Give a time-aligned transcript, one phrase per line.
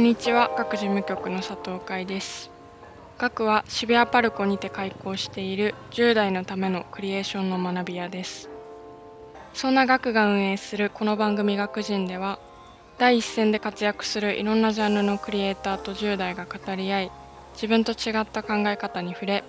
[0.00, 0.50] んにちは。
[0.56, 2.50] 各事務局の佐藤海です。
[3.18, 8.48] 学は渋谷パルコにて開校している10代のためのクリエーションの学び屋です。
[9.52, 12.38] そんな学が運営するこの番組学人では
[12.96, 17.12] 第一線で活躍するいろんなジャンルのクリエイターと10代が語り合い
[17.52, 19.44] 自分と違った考え方に触れ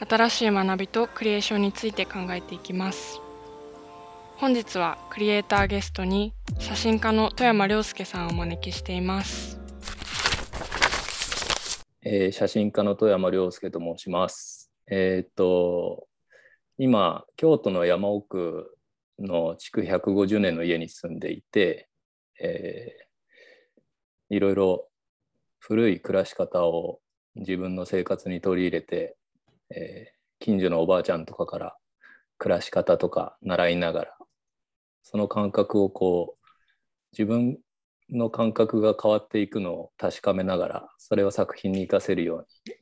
[0.00, 3.20] 新しい学びとクリエーションについて考えていきます。
[4.38, 9.55] 本日はクリエイターゲストに写真家の富山亮介さんをお招きしています。
[12.08, 14.70] えー、写真家の富山亮介と申します。
[14.86, 16.06] えー、っと
[16.78, 18.78] 今京都の山奥
[19.18, 21.88] の築150年の家に住んでいて、
[22.40, 24.88] えー、いろいろ
[25.58, 27.00] 古い暮らし方を
[27.34, 29.16] 自分の生活に取り入れて、
[29.70, 31.76] えー、近所のおばあちゃんとかから
[32.38, 34.16] 暮らし方とか習いながら
[35.02, 36.46] その感覚をこう
[37.10, 37.58] 自分
[38.10, 42.76] の感覚が変わっていくのを確かめながらそれを作品に生かせるように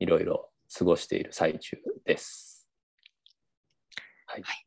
[0.00, 2.68] いろいろ過ごしている最中です。
[4.26, 4.66] はい、はい、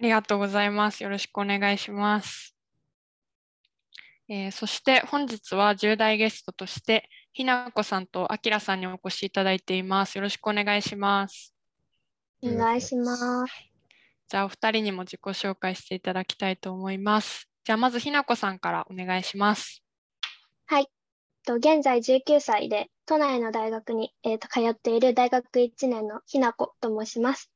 [0.00, 1.02] ありがとうございます。
[1.02, 2.54] よろしくお願いします。
[4.28, 10.16] えー、そして本日は10代ゲストとしてひなこさんとあきらさんにお越しいただいています。
[10.16, 11.54] よろしくお願いします。
[12.42, 13.52] お願いします。
[14.28, 17.48] じゃあお二人にも自己紹介していただきたいと思います。
[17.66, 19.82] じゃあまずひなこさんからお願いします。
[20.66, 20.88] はい。
[21.48, 27.50] 現在19歳で都内の大学に、えー、と通っている大学1年のひなこと申します。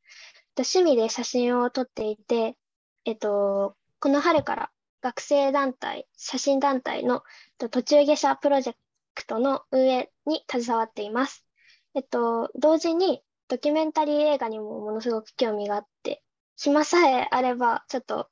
[0.58, 2.56] 趣味で写真を撮っていて、
[3.04, 7.22] えっと、この春から学生団体、写真団体の
[7.58, 8.74] 途中下車プロジェ
[9.14, 11.46] クトの運営に携わっています。
[11.94, 16.24] えっと、同時にドキュメンタリー映画にもものすごく興味があって、
[16.56, 18.30] 暇さえあればちょっと好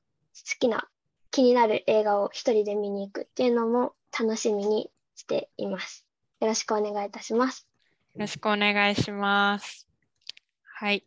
[0.58, 0.88] きな
[1.30, 6.06] 気になる映画を一人で見に行くっていうのも楽しみにしています。
[6.40, 7.66] よろしくお願いいたします。
[8.14, 9.86] よろしくお願いします。
[10.62, 11.04] はい。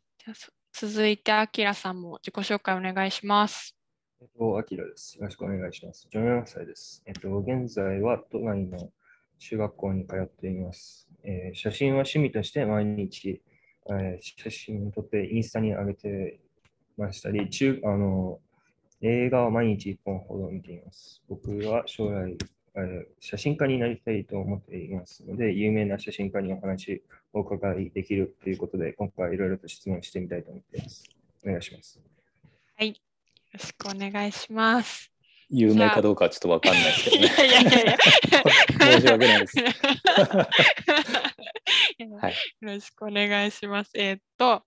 [0.73, 3.75] 続いて、あきらさんも自己紹介お願いします。
[4.21, 5.17] えっと、あきらです。
[5.17, 6.07] よろしくお願いします。
[6.13, 7.01] 17歳です。
[7.05, 8.91] えっと、現在は都内の
[9.39, 11.09] 中学校に通っています。
[11.23, 13.41] えー、写真は趣味として毎日、
[13.89, 16.39] えー、写真を撮ってインスタに上げて
[16.97, 18.39] ましたり、中あの
[19.01, 21.21] 映画は毎日1本ほど見ています。
[21.27, 22.37] 僕は将来、
[23.19, 27.03] 写真家になりたいと思っていますので、有名な写真家にお話
[27.33, 31.03] をお伺いできるということで、今回いろいろと質問してみたいと思っています。
[31.43, 31.99] お願いします。
[32.77, 32.89] はい。
[32.89, 32.95] よ
[33.53, 35.11] ろしくお願いします。
[35.49, 37.27] 有名かどうかはちょっとわかんないですけどね。
[37.27, 37.97] いやいやいや
[38.79, 39.57] 申し訳ないです。
[42.19, 43.91] はい、よろしくお願いします。
[43.95, 44.63] えー、っと、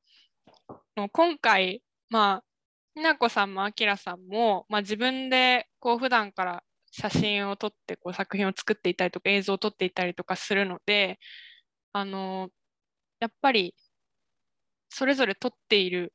[1.12, 2.53] 今回、まあ、
[2.94, 11.18] ひなこさんもあきらさんも、まあ、自分でこう普段から写真を撮ってこう作品を作っていたりとか映像を撮っていたりとかするので
[11.92, 12.50] あの
[13.20, 13.74] やっぱり
[14.90, 16.12] それぞれ撮っている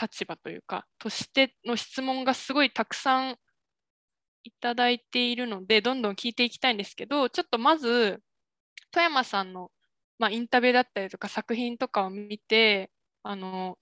[0.00, 3.36] 立場というかとしての質問がすごいたくさん
[4.44, 8.20] いただいているのでどんどん聞いていきたいんですけどちょっとまず
[8.92, 9.70] 富山さんの、
[10.20, 12.90] まあ、インタビューだったりとか作品とかを見て
[13.24, 13.76] あの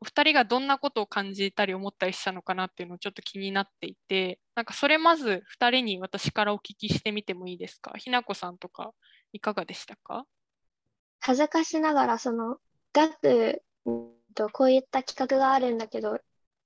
[0.00, 7.92] お二人がどんなことを感じたり思ったりしたのかなっていうのをちょっと気になっていてなんかそれまず2人に私からお聞きしてみてもいいですか？
[7.96, 8.92] ひなこさんとか
[9.32, 10.24] いかがでしたか？
[11.20, 12.58] 恥ずかしながらその
[12.92, 13.62] 学
[14.34, 16.18] とこういった企画があるんだけど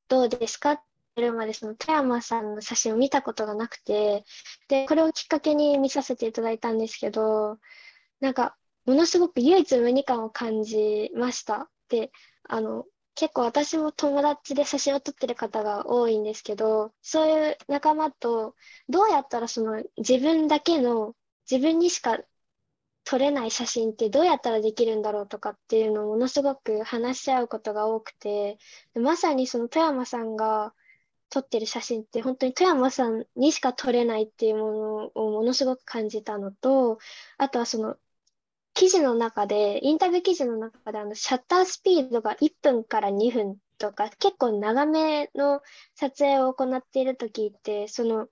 [0.09, 0.83] どうですかって
[1.17, 4.25] 言るまでその富山さんの写真を見たことがなくて
[4.69, 7.59] でこれをきっかけに見させていただいたんですけど
[8.21, 8.57] なんか
[8.87, 11.69] ものすごく唯一無二感を感じました。
[11.91, 12.11] で
[12.49, 18.55] あの結構私も友達で写真を撮ってる方が多いんですけど、そういう仲間と
[18.89, 21.15] どうやったらその自分だけの
[21.51, 22.19] 自分にしか
[23.05, 28.59] 撮れない写真ってどうやったらできるんだろうとかっていうのをものすごく話し合うことが多くて、
[28.95, 30.73] まさにその富山さんが
[31.29, 36.99] 撮ってる写真って本当に富山さんにしか撮れないっていうものをものすごく感じたのと、
[37.39, 37.97] あとはその
[38.83, 45.63] 記事の中で、インタビュー記事の中で、あの、シャッタースピードが1分から2分とか、結構長めの
[45.95, 48.27] 撮影を行っているときって、その、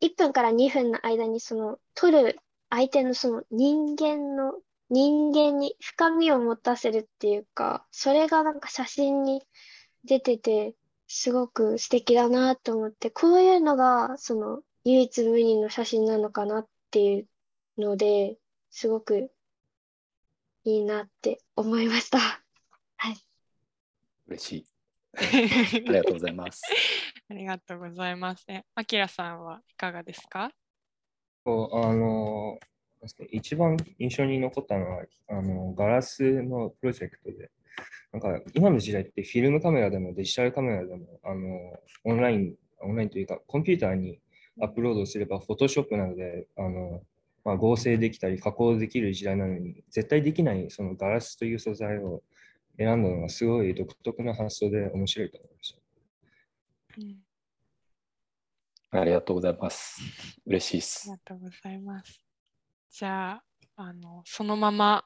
[0.00, 2.38] 1分から2分の間に、その、撮る
[2.70, 4.54] 相手のその人間の、
[4.88, 9.42] 人間に深みを持たせるっていうか、それがなんか写真に
[10.04, 10.74] 出てて、
[11.06, 17.28] すごく素敵だなと思って、こういうのが、その、唯一無二の写真なのかなっていう
[17.76, 18.38] ので、
[18.70, 19.30] すごく
[20.64, 22.18] いいなって思いました。
[22.18, 23.16] はい。
[24.28, 24.66] 嬉しい。
[25.16, 25.20] あ
[25.90, 26.62] りがとうございます。
[27.30, 28.46] ありがとうございます。
[28.74, 30.50] あきらさんはいかがですか？
[31.44, 32.58] こう、あの、
[33.30, 37.50] 一番印象に残ったのは、あの、ガラスのプロジェクトで、
[38.12, 44.20] なんか今の時代ってフィルムカメラでもデジタルカメラでも、あの、オンライン、オンラインというか、コンピューターに
[44.60, 47.02] アップロードすれば、フォトショップなどで、あの、
[47.50, 52.22] まあ、合成できたり加工できる時代なのに、絶対できないそのガラスという素材を
[52.78, 55.78] 選んだのがすごい独特な発想で面白いと思いました。
[58.92, 60.00] うん、ありがとうございます。
[60.46, 61.10] 嬉しいです。
[61.10, 62.20] ありがとうございます。
[62.92, 63.42] じゃあ、
[63.74, 65.04] あのそのまま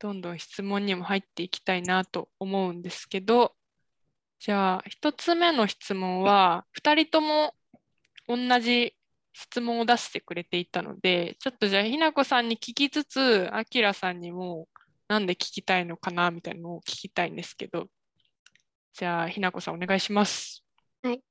[0.00, 3.54] どんどん質問にも入っていきたいなと思うんですけど、
[4.40, 7.54] じゃあ、1つ目の質問は、2人とも
[8.26, 8.95] 同じ
[9.38, 14.66] 質問を出してくれていたので、ちょっとじゃあ、ひなこさんに聞きつつ、あきらさんにも
[15.08, 17.88] なんで聞きたいのかなみたいなのを聞きたいんですけど、
[18.94, 20.64] じゃあ、ひなこさんお願いします。
[21.02, 21.22] はい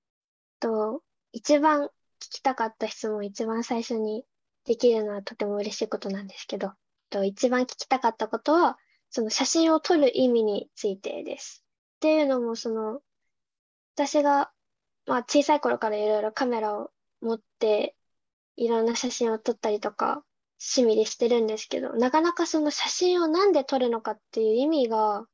[0.59, 4.23] と、一番聞きたかった質問、一番最初に
[4.65, 6.73] できるのはとても嬉しいことなんですけど、
[7.09, 8.77] と一番聞きたかったことは、
[9.09, 11.65] その写真を撮る意味についてです。
[11.95, 13.01] っていうのも、その、
[13.95, 14.51] 私が、
[15.07, 17.95] まあ、小さい頃からいろいろカメラを持って、
[18.55, 20.23] いろんな写真を撮ったりとか、
[20.59, 25.27] 趣味でしてるんですけど、なかなかその写真をなんで撮るのかっていう意味が、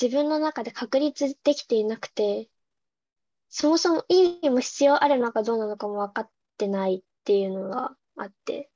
[0.00, 2.48] 自分の中で確立できていなくて、
[3.48, 8.70] そもそも意味も必要あるのかどうなのかも分かってないっていうのがあって、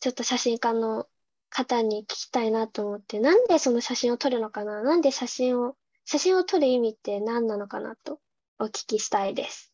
[0.00, 1.08] ちょっと写真家の
[1.50, 8.20] 方に聞きたいなと思って、なんでその写真を撮るのかななんで写真を、写真を撮る意味って何なのかなと
[8.60, 9.73] お聞きしたいです。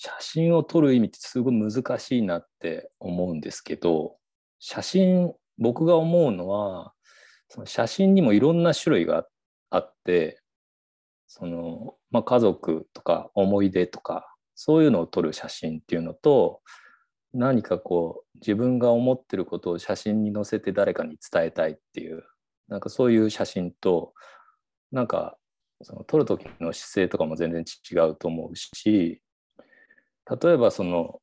[0.00, 4.14] 写真を撮る意味ってすごい難しいなって思うんですけど
[4.60, 6.92] 写真僕が思うのは
[7.48, 9.26] その写真にもいろんな種類が
[9.70, 10.40] あって
[11.26, 16.60] その、まあ、家族とか思い出とかそういうのを撮る写真っていうのと
[17.34, 22.22] 何かこう自分が思ってることを写真に載せて誰かに伝えたいっていう
[22.68, 24.14] なんかそういう写真と
[24.92, 25.36] なんか
[25.82, 29.20] その撮る時の姿勢とかも全然違うと思うし
[30.30, 31.20] 例えばその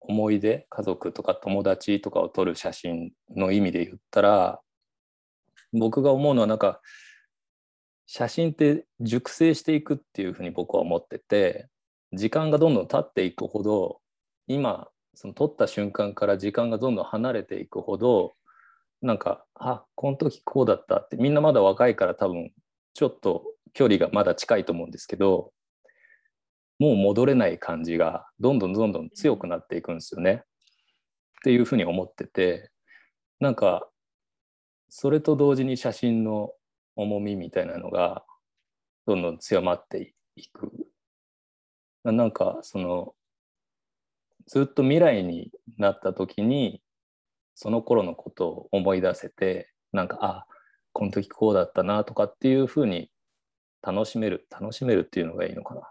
[0.00, 4.60] 思い出家族とか友達とかを撮る写真の意味で言ったら
[5.72, 6.80] 僕が思うのはなんか
[8.06, 11.68] 写真って熟成していくっていうふうに僕は思ってて
[12.12, 13.98] 時間がどんどん経っていくほど
[14.46, 18.34] 今その撮った瞬間から時間がどんどん離れていくほど
[19.02, 22.50] なんかあこの時こうだったってみんなまだ若いから多分
[22.94, 25.52] ちょっと距離がまだ近いと思うんですけど
[26.78, 30.32] もう戻れない感じがどんどんどんどん強くなっていくんですよね。
[30.32, 30.42] っ
[31.44, 32.70] ていうふうに思ってて
[33.40, 33.88] なんか
[34.88, 36.52] それと同時に写真の
[36.96, 38.24] 重みみたいなのが
[39.06, 40.72] どんどん強まっていく。
[42.04, 43.14] なんかその
[44.46, 46.80] ずっと未来になった時に
[47.54, 50.46] その頃のことを思い出せてなんかあ
[50.92, 53.10] この時こうだったなとかっていうふうに
[53.82, 55.82] 楽しめる楽しめるっていうのがいいのかな。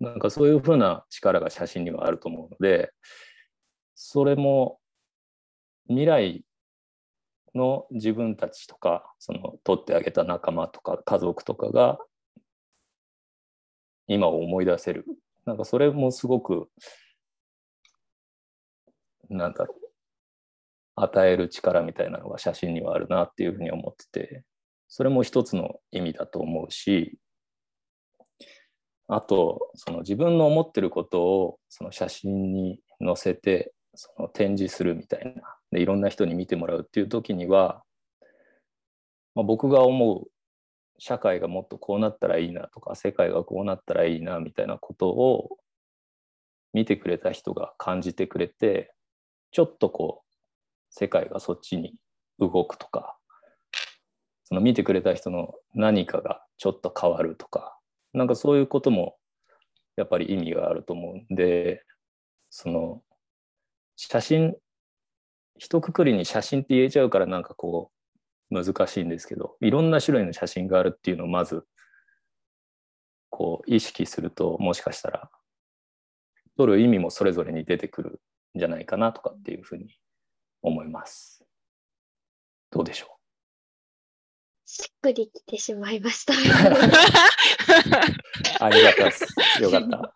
[0.00, 2.92] なんかそういうふうな力が写真にはあると思うので
[3.94, 4.78] それも
[5.88, 6.44] 未来
[7.54, 11.98] の自分たちとかその撮ってあげた仲間とか家族とかが
[14.06, 15.04] 今を思い出せる。
[15.44, 16.68] なんかそれもすごく
[19.28, 19.88] なんだろう
[20.96, 24.44] 与える力みたいなのが写真にはあるなっていうふうに思ってて
[24.88, 27.18] それも一つの意味だと思うし
[29.08, 37.82] あとその自分の思ってることをその写真に載せてその展示するみたいなでいろんな人に見てもらうっていう時には、
[39.34, 40.26] まあ、僕が思う
[40.98, 45.56] 社会がもっとこうなったらいいなとか世界がこうなったらいいなみたいなことを
[46.74, 48.92] 見てくれた人が感じてくれて
[49.52, 50.28] ちょっとこう
[50.90, 51.94] 世界がそっちに
[52.38, 53.16] 動くとか
[54.44, 57.77] その見てくれた人の何かがちょっと変わるとか
[58.12, 59.16] なんかそういうことも
[59.96, 61.84] やっぱり意味があると思うんで
[62.50, 63.02] その
[63.96, 64.54] 写真
[65.56, 67.90] 一括りに写真って言えちゃうからなんかこ
[68.50, 71.64] う難しいんですけどいろんな種類の写真があるっていうのをまず
[73.28, 75.30] こう意識するともしかしたら
[76.56, 78.20] 撮る意味もそれぞれに出てくる
[78.56, 79.96] んじゃないかなとかっていうふうに
[80.62, 81.44] 思います。
[82.70, 83.17] どうでしょう？
[84.70, 86.34] しっくりきてしまいました。
[86.34, 86.36] う
[88.60, 89.24] ありがたです。
[89.62, 90.14] よかった。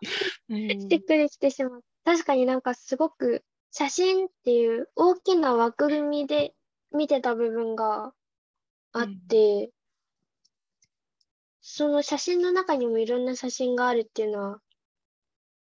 [0.51, 1.85] うんしっくりきてしまう。
[2.05, 6.55] 確かになんかすごく写真っていう大きな枠組みで
[6.91, 8.13] 見てた部分が
[8.93, 9.71] あって、
[11.63, 14.61] その写真の中にもいろんな写真があるっていうのは、っ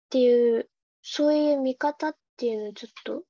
[0.10, 0.68] ていう
[1.04, 3.24] そういう見方っていうのをちょっと、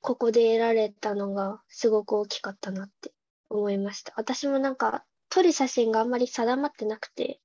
[0.00, 3.12] ここで得られたのがすごく大きかったなって
[3.52, 4.12] 思いました。
[4.16, 7.40] 私もなんか、撮る写真があんまり定まってなくて、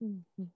[0.00, 0.46] うんうん。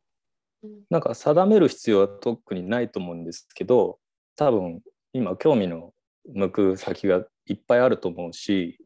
[0.65, 0.71] うん。
[0.91, 3.99] なんか定める必要は特にないと思うんですけど
[4.37, 5.93] 多分今興味の
[6.27, 8.79] 向く先がいっぱいあると思うし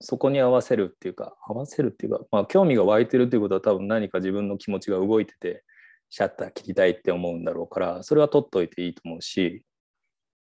[0.00, 5.64] そこに合わせるっていうか合わせるっていうか、まあ、興味が湧いてるっていうことは多分何か自分の気持ちが動いてて
[6.10, 9.64] シャッター切りたいって思うんだろうからそれは取っといていいと思うし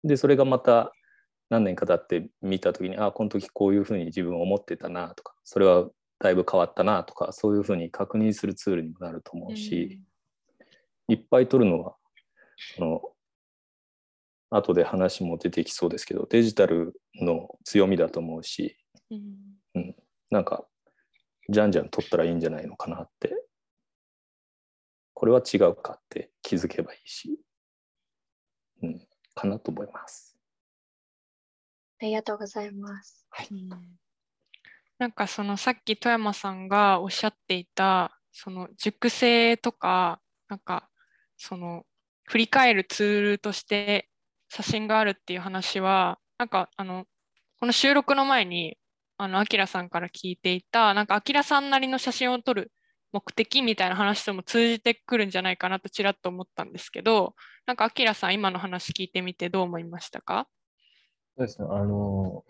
[0.04, 0.92] でそれがまた
[1.54, 5.88] 何年か経って見た時にあこの時こういうふうに自分思ってたなとかそれは
[6.20, 10.00] だいぶ変わったなとかそういうふうに確認するツールにもなると思うし。
[11.08, 11.96] いっぱい取るのは
[12.78, 13.02] その
[14.50, 18.78] 後で話も出てきそうですけどデジタルの強みだと思うし
[19.76, 19.96] うん
[20.30, 20.66] なんか
[21.50, 23.36] じゃんじゃん取ったらいいんじゃないのかなって
[25.14, 27.38] これは違うかって気づけばいいし、
[28.82, 29.02] うん、
[29.36, 30.33] かなと思います。
[32.04, 33.26] ありがとうございます。
[33.50, 33.70] うん。
[35.00, 40.20] なんかそのさっき富山さんがおっしゃっていたその熟成とか
[40.50, 40.90] なんか
[41.38, 41.86] その
[42.26, 44.10] 振り返るツールとして
[44.50, 47.06] 写真があるっていう話はなんかあの
[47.60, 48.78] この収録の前に
[49.18, 52.72] あのアキラさんから聞いていたなんかアキラさんなりの写真を撮る
[53.14, 57.34] 目的みたいな話とも通じてくるんじゃないかなとちらっと思ったんですけど
[57.66, 60.48] なんかアキラさん今の話聞いてみてどう思いましたか？
[61.36, 62.44] そうですね、あの、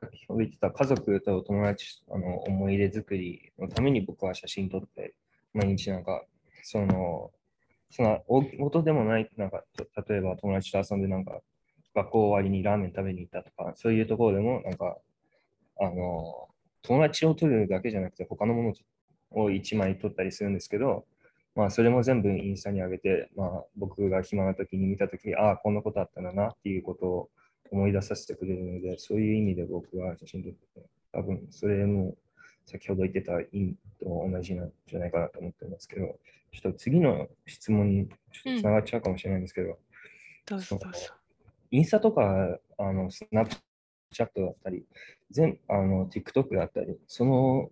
[0.00, 5.14] 先ほど言ってた家族と友達あの思い出作りのために僕は写真撮って、
[5.52, 6.24] 毎日なんか、
[6.64, 7.30] その、
[7.90, 9.62] その大事でもない、なんか、
[10.08, 11.40] 例えば友達と遊んでなんか、
[11.94, 14.98] 学校終わりにラーメン食べに行ったとか、そういうところでも、なんか、
[15.80, 16.48] あの、
[16.82, 18.74] 友達を撮るだけじゃなくて、他のもの
[19.42, 21.06] を一枚撮ったりするんですけど、
[21.54, 27.30] まあ、それも全部インスタに上げて、まあ、僕が暇な時に見た時に、ああ、こんなことあったんだなっていうことを
[27.70, 32.16] 思い出させてくれるので、そういう意味で僕は写真撮ってて、多分それも
[32.66, 36.18] 先ほど言ってた意味と同じなんじゃないかなと思ってますけど、
[36.52, 38.08] ちょっと次の質問に
[38.58, 39.78] つながっちゃうかもしれないんですけど、
[40.46, 40.98] どうぞどうぞ。
[41.70, 43.56] インスタとか、あの、スナップ
[44.12, 44.86] チャットだったり、
[45.30, 47.70] 全あの TikTok だったり、その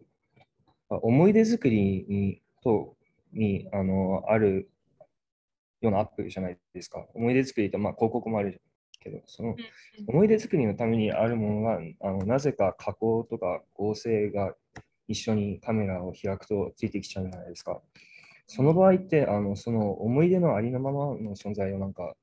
[0.90, 2.96] あ思い出作りにと
[3.32, 4.68] にあのある
[5.80, 7.06] ようなアップじゃないですか。
[7.14, 8.60] 思い出作りと、まあ、広告もある
[9.02, 9.56] けど、その
[10.06, 14.54] 思い出作りのためにあるものが、あのなぜか加工とか合成が
[15.08, 17.80] 一緒にカメラを開くとついてきちゃうじゃないですか。
[18.46, 22.14] その場合って、あのその思い出のありのままの存在をなんか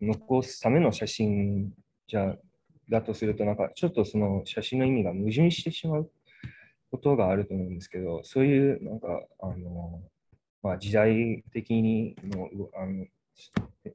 [0.00, 1.72] 残すための写真
[2.06, 2.36] じゃ
[2.88, 6.10] だとすると、なんかちょっとその写真の意味が矛盾してしまう
[6.90, 10.02] ことがあると思うんですけど、そういうなんか、あの、
[10.62, 13.06] まあ、時代的にのあの、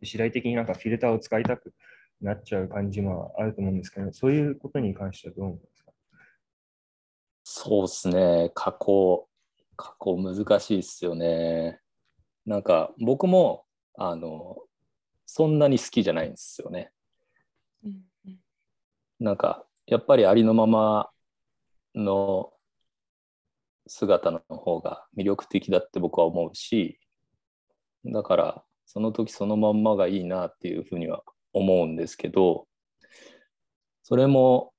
[0.02, 1.74] 時代的になんかフィルターを使いたく
[2.22, 5.92] なっちゃう感じもあると思うんですけど、そういうことに関してはどう思いますか？
[7.44, 9.28] そうですね、加工、
[9.76, 11.80] 加工難しいですよね。
[12.46, 14.58] なんか僕もあの
[15.26, 16.92] そんなに好きじゃないんですよね。
[17.84, 18.40] うんうん
[19.20, 21.10] なんかやっぱりありのまま
[21.96, 22.54] の
[23.88, 27.00] 姿の方が魅力的だって僕は思うし
[28.06, 32.68] だからその時そのまんまがいいなっていうふうには思うんですけど
[34.04, 34.74] それも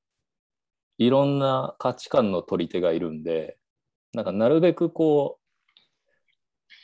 [0.98, 3.58] いろんな価値観の取り手がいるんで
[4.12, 5.48] なんかなるべくこう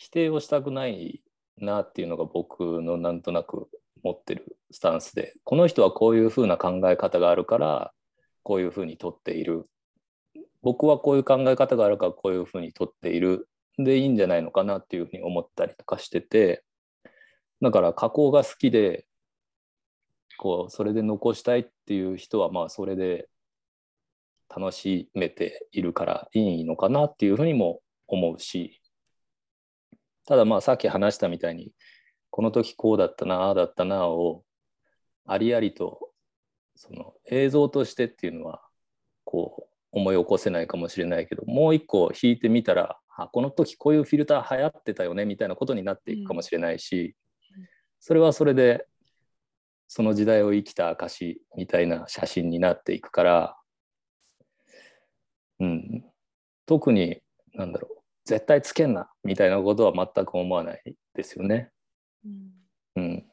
[0.01, 1.23] 否定をしたくない
[1.59, 3.69] なっていうのが僕のなんとなく
[4.03, 7.93] 持ってるスタンスでこの人はこういうふうな考え方があるから
[8.43, 9.67] こういうふうに取っている。
[10.63, 13.49] 僕はこういう考え方があるからこういうふうに取っている
[13.79, 16.65] でいいんじゃないのかなっていうふうに思ったりとかしてて
[17.61, 19.05] だから加工が好きで
[20.39, 23.29] こうそれで残したいっていう人はまあそれで
[24.55, 28.81] 楽しめているからいいのかなっていうふうにも思うし。
[30.27, 31.71] ただまあさっき話したみたいに
[32.31, 34.43] この時こうだったなああだったなを
[35.27, 36.09] ありありと
[36.77, 38.63] その映像としてっていうのは
[39.25, 47.15] こう思い起こせないかもしれないけどもう一個引いてみたらあこの時こういうフィルター流行ってたよねみたいなことになっていくかもしれないし、
[48.01, 48.87] それはそれで
[49.89, 53.57] その時代を生きた証みたいな写真になっていくから、
[55.61, 56.05] うん、
[56.67, 57.21] 特に
[57.55, 61.71] なんだろう絶対つけんなみたいなことは全く思わないですよね。
[62.25, 62.51] うん。
[62.97, 63.25] うん、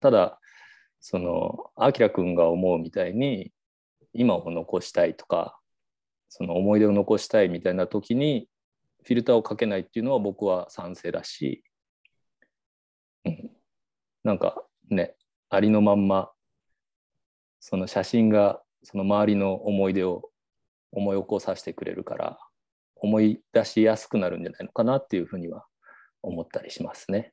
[0.00, 0.40] ただ
[1.00, 3.52] そのあきらくんが思うみたいに
[4.12, 5.58] 今を残したいとか
[6.28, 8.48] その思い出を残したいみたいな時に
[9.04, 11.62] フィルターをかけないっていうのは僕は賛成だし、
[13.24, 13.50] うん、
[14.24, 15.14] なんかね
[15.50, 16.30] ありのまんま
[17.60, 20.30] その写真がその周りの思い出を
[20.92, 22.38] 思い起こさせてくれるから
[22.96, 25.66] 思い出しやすくなるんじゃないのかなっていうふうには
[26.22, 27.32] 思ったりしますね。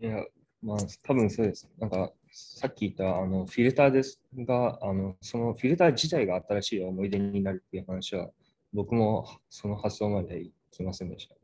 [0.00, 0.24] いや、
[0.62, 1.68] まあ、多分そうです。
[1.78, 8.30] なんか、さっき言ったあのフィルターですが、あのそのフィルター自体が新しい思い出になるっていう話は、
[8.72, 11.34] 僕もその発想までいきませんでした。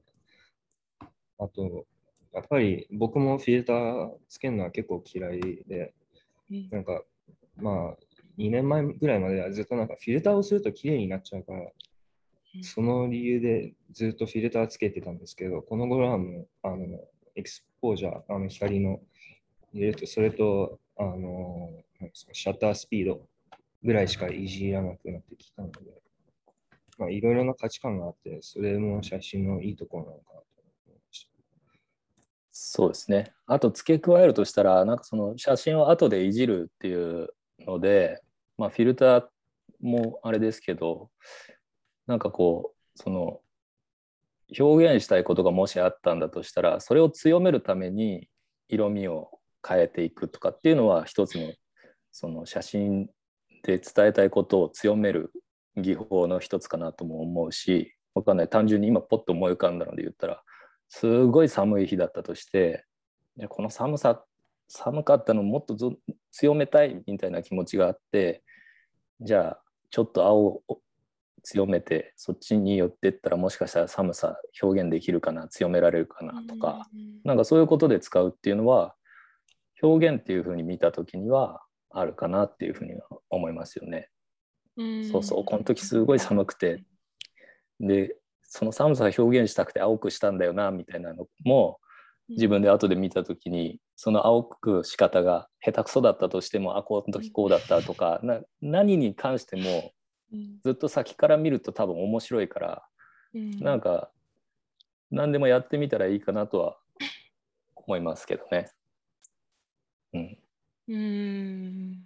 [1.38, 1.86] あと、
[2.32, 5.92] やっぱり僕もフィルターつけるのは結構嫌いで、
[6.70, 7.02] なんか、
[7.56, 7.96] まあ、
[8.38, 11.70] 2年前ぐらいまではずっとなんかフィルターをすると綺麗になっちゃうから、
[12.62, 17.00] その理由でずっとフィルターつけてたんですけど、この頃はもう、あの、
[17.36, 19.00] エクスポージャー、あの光の
[19.72, 21.70] 入れると、それと、あの、
[22.32, 23.26] シャッタースピード
[23.84, 25.78] ぐらいしかいじらなくなってきたので、
[26.98, 30.39] まあ、いろいろな価値観があって、それも写真のいいところなのかな。
[32.62, 33.32] そうですね。
[33.46, 38.20] あと付け加えるとしたら、なんかその写真を後でいじるっていうので、
[38.58, 39.24] まあ、フィルター
[39.80, 41.10] もあれですけど、
[42.06, 43.40] なんかこう、その
[44.58, 48.28] 表現したいことがもしあったんだとしたら、それを強めるために
[48.68, 51.54] 色味を変えていくとかっていうのは一つの
[52.12, 53.06] その写真
[53.62, 55.32] で伝えたいことを強める
[55.78, 58.48] 技法の一つかなとも思うし、わかんない。
[58.48, 60.42] 単純に今ポッと思い浮かんだので言ったら、
[60.90, 62.84] すごい寒い日だったとして、
[63.48, 64.22] この寒さ、
[64.68, 65.96] 寒かったのもっとぞ
[66.32, 68.42] 強めたいみたいな気持ちがあって、
[69.20, 70.80] じゃあちょっと青を
[71.42, 76.86] 強めてそっちに寄ってったらもしかしたら寒さ表現できるかな強められるかなとか、
[77.24, 78.94] なんかそういうことで使うっていうのは
[79.82, 84.10] 表現っていうふうに見た時にはあるかなっていうふうには思いますよね。
[85.10, 86.84] そうそうこの時すごい寒くて
[87.78, 88.16] で
[88.52, 91.78] その寒さを表現したくて青くしたんだよなみたいなのも
[92.28, 99.92] 自分で後で見た時にその青く仕方が下手くそだったとしてもあこの時こうだったとかな何に関しても
[100.64, 102.82] ずっと先から見ると多分面白いから、
[103.34, 104.10] なんか
[105.10, 106.76] 何でもやってみたらいいかなとは
[107.74, 108.70] 思いますけどね。
[110.12, 110.38] うん、
[110.88, 111.96] うん。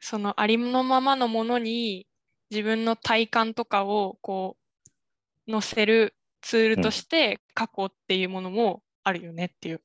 [0.00, 2.06] そのありのままのものに
[2.50, 4.61] 自分の体感とかをこう
[5.48, 9.82] 載せるツールとして過去っていうものもあるよねっていう。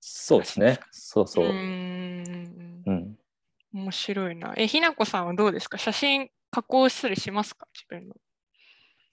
[0.00, 0.80] そうですね。
[0.90, 1.46] そうそう。
[1.46, 3.18] うんうん、
[3.72, 4.54] 面白いな。
[4.56, 5.78] え、ひなこさんはどうですか？
[5.78, 7.66] 写真加工したりしますか？
[7.74, 8.14] 自分の。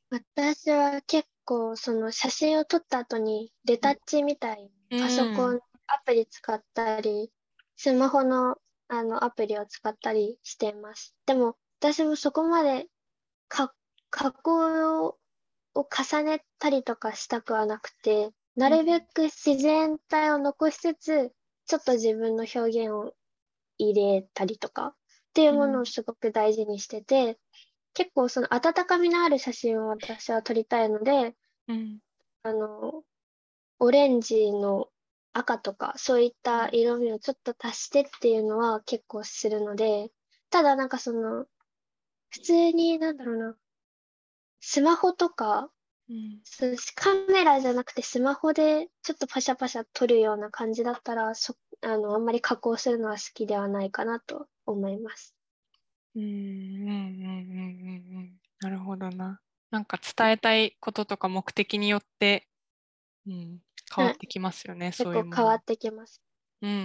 [0.09, 7.29] 私は結構その写真を撮った後にレタッチみたいにパソコンアプリ使ったり、
[7.75, 8.55] スマホの
[8.87, 11.13] あのアプリを使ったりしています。
[11.25, 12.87] でも私もそこまで
[13.49, 13.73] か
[14.09, 15.17] 加工
[15.77, 21.31] を重ねたりとかしたくはなくて、なるべく自然体を残しつつ、
[21.67, 23.13] ちょっと自分の表現を
[23.77, 24.93] 入れたりとかっ
[25.33, 27.37] ていうものをすごく大事にしてて、
[27.93, 31.35] 結構その温かみのある写真を私は撮りたいので、
[31.67, 31.99] うん、
[32.43, 33.03] あの、
[33.79, 34.87] オレンジの
[35.33, 40.11] 赤とかそういった色味をちょっと足してっていうのは結構するので、
[40.49, 41.45] ただなんかその、
[42.29, 43.55] 普通になんだろうな、
[44.69, 45.69] スマホとか、
[46.09, 46.41] うん、
[46.95, 55.33] カメラじゃなくてスマホでちょっとパシャパシャ撮るような感じだったら、そあの、あんまり加工するのは好きではないかなと思います。
[56.17, 59.39] うんうんうんうんうんなるほどな。
[59.71, 62.45] なんか伝えたいこととか目的によって、
[63.25, 63.59] うん、
[63.95, 66.21] 変わってきますよね、結そういうもの構変わってきます。
[66.61, 66.79] うんうんう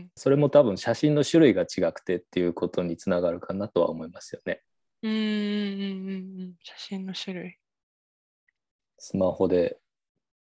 [0.00, 4.62] んそれも多分写真の種類が違くてっていうことにつながるかなとは思いますよね。
[5.02, 5.10] うん。
[5.10, 6.54] うんうんうんうんうん。
[6.62, 7.58] 写真の種類。
[8.98, 9.78] スマホで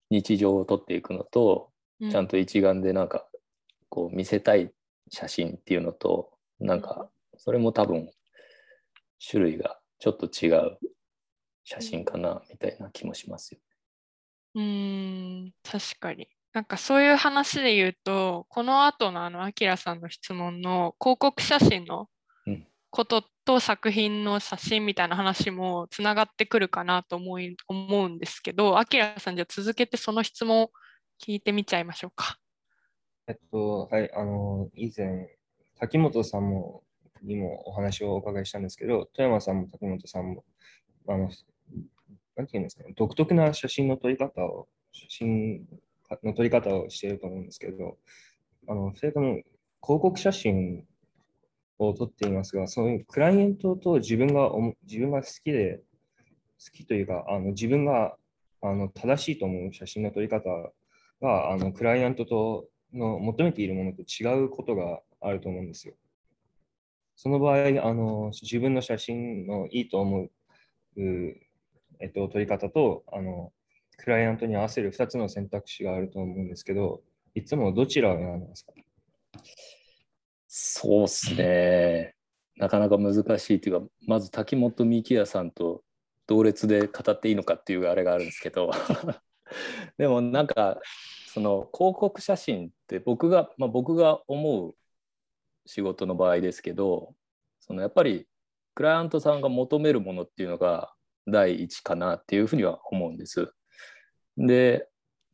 [0.09, 3.27] 日常を撮っていくのと、うちゃんと一眼でなんか
[3.89, 4.71] こう見せたい
[5.09, 8.11] 写真っていうのとなんかそれも多分
[9.19, 10.77] 種類がちょっと違う
[11.63, 13.59] 写真かなみたいな気もしますよ。
[14.55, 16.27] うーん、確かに。
[16.53, 22.09] なんかそういう話で言うと、この後のあの、アキラさんの質問の広告写真の
[22.47, 30.67] うんことと作品の写真みたいな話もつながってくるかなと思い思うんですけど、アキラさんじゃ続けてその質問
[31.25, 32.37] 聞いてみちゃいましょうか。
[33.25, 35.29] えっと、はい、あの、以前、
[35.79, 36.83] 滝本さんも、
[37.23, 40.43] にもお話をお伺いしたんですけど、富山さんも滝本さんも、
[41.07, 41.29] あの、
[42.35, 45.65] なんていうんですか、独特な写真の撮り方を、写真
[46.21, 47.97] の撮り方をしていると思うんですけど、
[48.67, 49.35] あの、それとも
[49.81, 50.85] 広告写真
[51.79, 54.51] を撮っていますが、そういうクライアントと自分が、
[54.83, 55.81] 自分が好きで、
[56.59, 58.15] 好きというか、あの自分が
[58.61, 60.49] あの正しいと思う写真の撮り方
[61.21, 65.93] が、あのクライアントとの求めているものと違うことがあると思うんですよ。
[67.15, 70.31] その場合、あの自分の写真のいいと思う、
[71.01, 71.35] う
[71.99, 73.51] えっと、撮り方とあの
[73.97, 77.01] クライアントに合わせる2つの選択肢があると思うんですけど、
[77.33, 78.73] いつもどちらを選んでますか？
[80.59, 82.15] そうっすね。
[82.55, 85.83] なかなか難しいというか、まず滝本幹也さんと
[86.25, 88.71] 同列で語っていいのかっていうあれがあるんですけど
[89.99, 90.79] でもなんか
[91.27, 94.75] その広告写真って僕が、まあ、僕が思う
[95.67, 97.13] 仕事の場合ですけど
[97.59, 98.27] そのやっぱり
[98.73, 100.91] クライアントさんが求めるものっていうのが
[101.27, 103.53] 第一かなっていうふうには思うんです。
[104.37, 104.89] で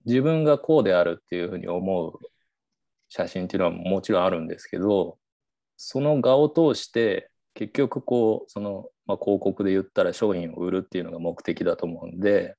[0.05, 2.19] 自分がこうであるっていうふうに思う
[3.15, 5.19] 写真っていうのはもちろんあるんですけど
[5.77, 12.55] その画を通して結局こうその、まあ、広告で言ったら商品を売るっていうのが目的だと思うんで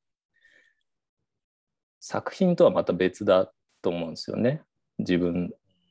[1.98, 4.62] 作品とはまた別だと思うんですよね。
[5.00, 5.50] 自分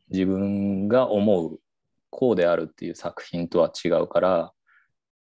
[0.10, 1.60] 自分が思う
[2.10, 4.54] こうであるっていう作品とは違うから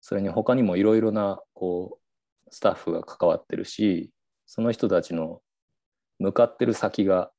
[0.01, 1.99] それに他にもいろいろなこ
[2.47, 4.09] うスタッフが関わってるし
[4.47, 5.41] その人たちの
[6.17, 7.29] 向かってる先が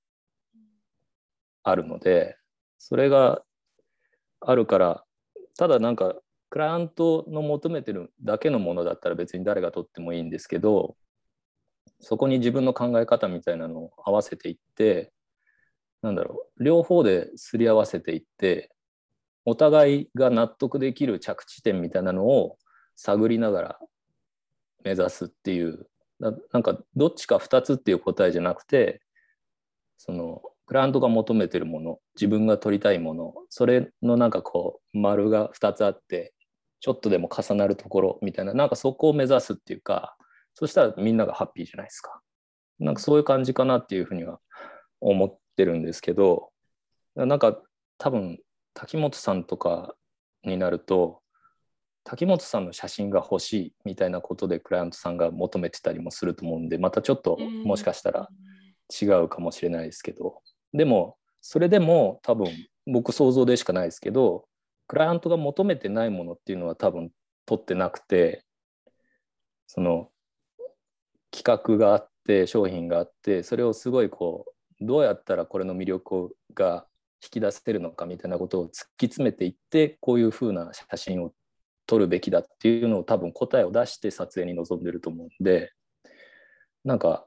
[1.62, 2.36] あるので
[2.78, 3.42] それが
[4.40, 5.04] あるから
[5.58, 6.14] ただなんか
[6.48, 10.96] クライアントの求めてるだけのものだったら別に誰が取ってもいいんですけど
[12.00, 15.12] そこに自分の考え方みたいなのを合わせていって
[16.02, 18.70] なんだろう両方ですり合わせていって
[19.44, 22.56] お互いが納得できる着地点みたいなのを
[22.96, 23.78] 探りながら
[24.82, 25.86] 目指すっていう
[26.18, 29.00] なんかどっちか2つっていう答えじゃなくて
[29.96, 36.32] そのクライアントが求めてるもの自分が取りたいものそれのなんかこう丸が2つあって
[36.78, 40.16] ちょっとでも重なるところみたいななんかそこを目指すっていうか
[40.54, 42.20] そしたらみんながハッピーじゃないですか。
[42.78, 44.38] なんかそういう感じかなっていうふうには
[45.00, 46.50] 思ってるんですけど
[47.16, 47.60] なんか
[47.98, 48.38] 多分
[48.72, 49.96] 滝本さんとか
[50.44, 51.20] になると
[52.04, 58.28] 滝本さんの写真が欲しいみたいなことでクライアントさんが求めてたりもすると思うんでまたちょっともしかしたら
[59.02, 60.40] 違うかもしれないですけど。
[60.72, 62.48] でもそれでも多分
[62.86, 64.44] 僕想像でしかないですけど
[64.86, 67.10] クライアントが求めてないものっていうのは多分
[67.46, 68.44] 取ってなくて
[69.66, 70.10] その
[71.30, 74.46] 企画があって商品があってそれをすごいこ
[74.80, 76.86] うどうやったらこれの魅力が
[77.22, 81.32] 引き出せるのかみたいなことを突き詰めていってこういうふうな写真を
[81.86, 85.72] 撮るべきだっていうのを多分答えを出して撮影に臨んでると思うんで
[86.84, 87.26] なんか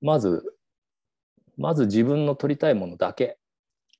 [0.00, 0.42] まず
[1.56, 3.38] まず自分の撮りたいものだけ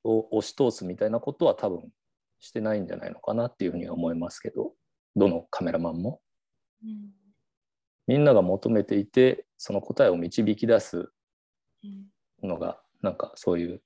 [0.05, 1.91] を押し通すみたいなことは多分
[2.41, 4.73] してないんじゃないのかなっていうふうには思いますけど
[5.17, 6.21] どのカメラマンも、
[6.83, 7.11] うん、
[8.07, 11.11] みんなが求めていてその答えを導き出す
[12.43, 13.83] のが、うん、なんかそういう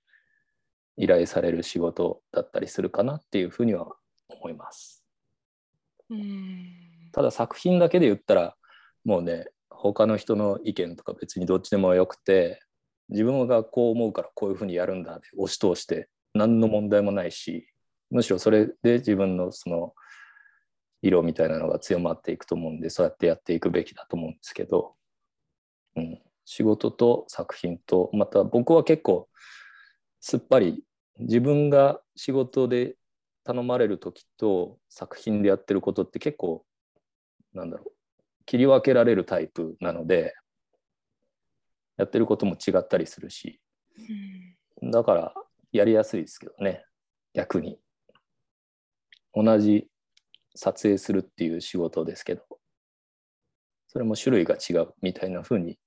[0.96, 3.96] 依頼される仕事だったりするかなっていうふうには
[4.28, 5.04] 思います。
[6.10, 8.56] うん、ただ作品だけで言ったら
[9.04, 12.62] もうね他の人の意見とか別にどっちでもよくて
[13.08, 17.68] 自分がこう思うからこういうふうにやるんだって押し通して何の問題もないし
[18.10, 19.94] むしろそれで自分のその
[21.02, 24.94] 色みたいなのが強まっていくと思うんでそうやってやっていくべきだと思うんですけど、
[25.96, 29.28] うん、仕事と作品とまた僕は結構
[30.20, 30.82] すっぱり
[31.18, 32.96] 自分が仕事で
[33.44, 36.64] 頼まれる時と作品でやってることって結構
[37.52, 37.92] なんだろう
[38.46, 40.34] 切り分けられるタイプなので
[41.96, 43.60] やってることも違ったりするし、
[44.82, 45.34] だから
[45.72, 46.84] やりやすいですけどね
[47.34, 47.78] 逆に
[49.32, 49.88] 同じ
[50.54, 52.42] 撮影するっていう仕事ですけど
[53.88, 55.78] それも種類が違うみたいな風に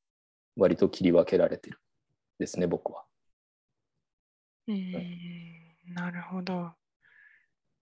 [0.56, 1.80] 割と切り分けられてる
[2.40, 3.04] ですね僕は。
[4.68, 4.94] うん、
[5.94, 6.72] なるほど。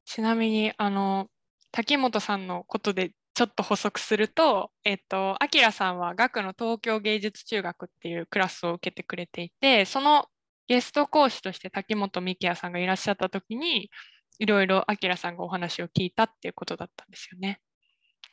[0.06, 1.28] ちなみにあの
[1.72, 10.28] 滝本さんのことでちょっと補足すると、えっと、アキラさんは学の東京芸術中学っていうクラスを受けてくれていて、その
[10.68, 13.92] ゲスト講師として滝本幹也さんがいらっしゃった時に、
[14.40, 17.60] いろいろアキラさんがお話を聞いたっていうことだったんですよね。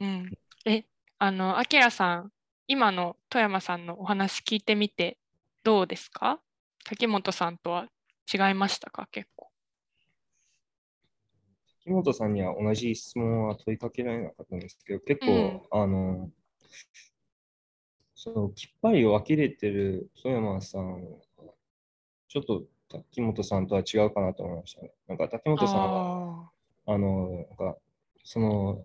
[0.01, 0.31] うん。
[0.67, 0.85] え、
[1.19, 2.31] あの、アキラさん、
[2.69, 5.19] 今の富山さんのお話聞いてみて
[5.65, 6.41] どうですか？
[6.85, 7.89] 滝本さんとは
[8.33, 9.09] 違いましたか？
[9.11, 9.42] 結構。
[11.85, 16.31] 木本さんには同じ質問は問いかけられなかったんですけど、結構、うん、あの、
[18.15, 21.05] そのきっぱり分けれてる富山さん、
[22.29, 24.93] ちょっと滝本さんとは違うかなと思いましたね。
[25.09, 26.51] なんか滝本さんは、
[26.87, 27.77] あの、なんか、
[28.23, 28.85] その、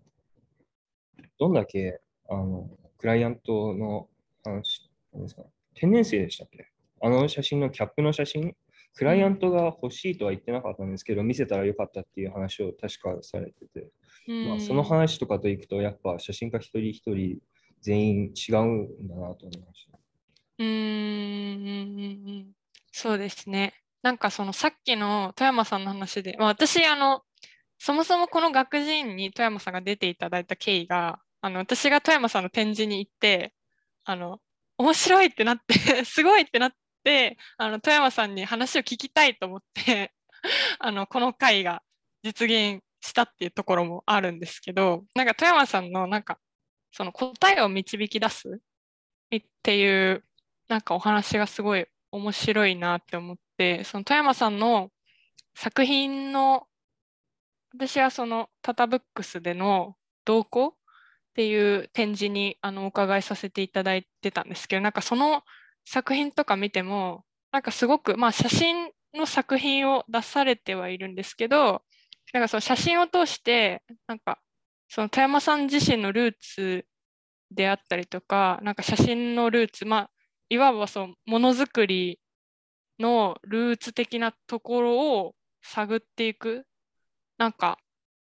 [1.40, 4.10] どんだけ、あの、クライアントの
[4.44, 5.44] 話、なんですか、
[5.76, 6.68] 天然性でしたっけ？
[7.00, 8.56] あの写真のキャップの写真
[8.98, 13.92] クライアントが欲しいとは言ってなかったんですけど、見せたらよかったっていう話を確かされてて、
[14.48, 17.38] まあ、その話とかといくと、やっぱ写真家一人一人
[17.82, 20.00] 全員違うんだなと思いました。
[20.60, 22.48] うん、
[22.92, 23.76] そうですね。
[24.02, 27.22] なんかそのさっきの富山さんの話で、まあ、私あの
[27.78, 33.54] そもそもこの学人に富山さんが出ていただいた経緯があの私が富山さんの展示に行って
[34.06, 34.40] あの
[34.78, 35.74] 面白いってなって
[36.06, 36.72] すごいってなっ
[37.08, 40.12] てあの富山さんに話を聞きたいと思って
[40.78, 41.82] あのこの会が
[42.22, 46.38] 実現したっていうところもあるんですけどなんか富山さんのなんか
[46.91, 48.60] その答えを導き出す
[49.34, 50.26] っていう
[50.67, 54.91] なんかお話がすごい面白いなって思ってその富山さんの
[55.56, 56.67] 作品の
[57.74, 60.72] 私はそのタタブックスでの動向っ
[61.36, 65.43] ていう展示にあのお伺いさせていただいてたんですけどなんかその
[65.89, 67.23] 作品とか見ても
[67.54, 71.82] なんかすごくまあ写真の作品を出されてはいるんですけど
[72.34, 74.38] なんかその写真を通してなんか
[74.89, 76.86] その富山さん自身のルーツ
[77.52, 80.10] であったりとかなんか写真のルーツまあ
[80.50, 82.19] いわばそのものづくり
[83.00, 86.65] のルーツ的なところを探っていく
[87.38, 87.78] なんか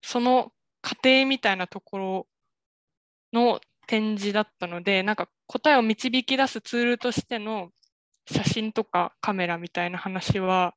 [0.03, 2.27] その過程みたいなところ
[3.33, 7.71] の展示だったのでなんか答えを導き出すツールとしての
[8.31, 10.75] 写真とかカメラみたいな話は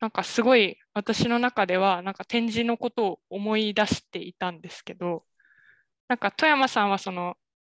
[0.00, 5.24] なんかすごい私の中ではなんか展示のことを思い出していたんですけど
[6.08, 7.36] なんか富山さんはその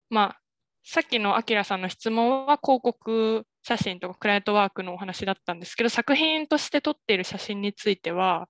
[0.08, 0.40] まあ
[0.84, 8.48] さっきのあきらさんの質問は広告写真とかクライアントワークのお話だったんですけど作品として撮っている写真については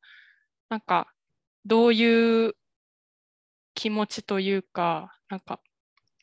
[0.71, 1.09] なんか
[1.67, 2.55] どういう
[3.75, 5.61] 気持ちというかなんか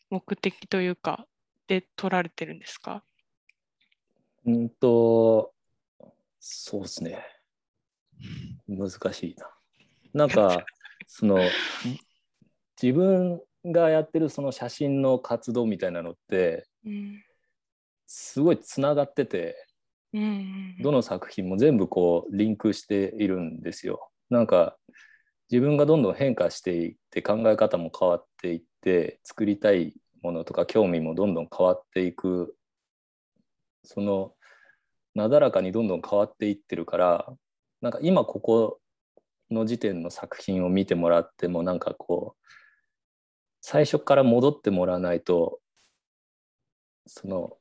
[0.09, 1.25] 目的というか
[1.67, 3.03] で撮られてるんですか？
[4.45, 5.53] うんと
[6.39, 7.19] そうですね
[8.67, 9.49] 難しいな。
[10.13, 10.65] なんか
[11.07, 11.39] その
[12.81, 17.23] 自分がやってるその写真の活動みたいなのって、うん、
[18.07, 19.67] すごいつながってて、
[20.13, 24.09] うん、どの作品も全部こうリンクしているんですよ。
[24.29, 24.77] なんか
[25.51, 32.55] 自分がどんどん変化していって考え方も変わっていって作りたいものとか興味もどんどん変わっていく。
[33.83, 34.33] その
[35.15, 37.33] なだらかにどんどん変わっていってるから
[37.81, 38.79] なんか今ここ
[39.49, 42.47] の時点の作品を見てもらってもなんかこう
[43.61, 45.59] 最初から戻ってもらわないと
[47.07, 47.57] その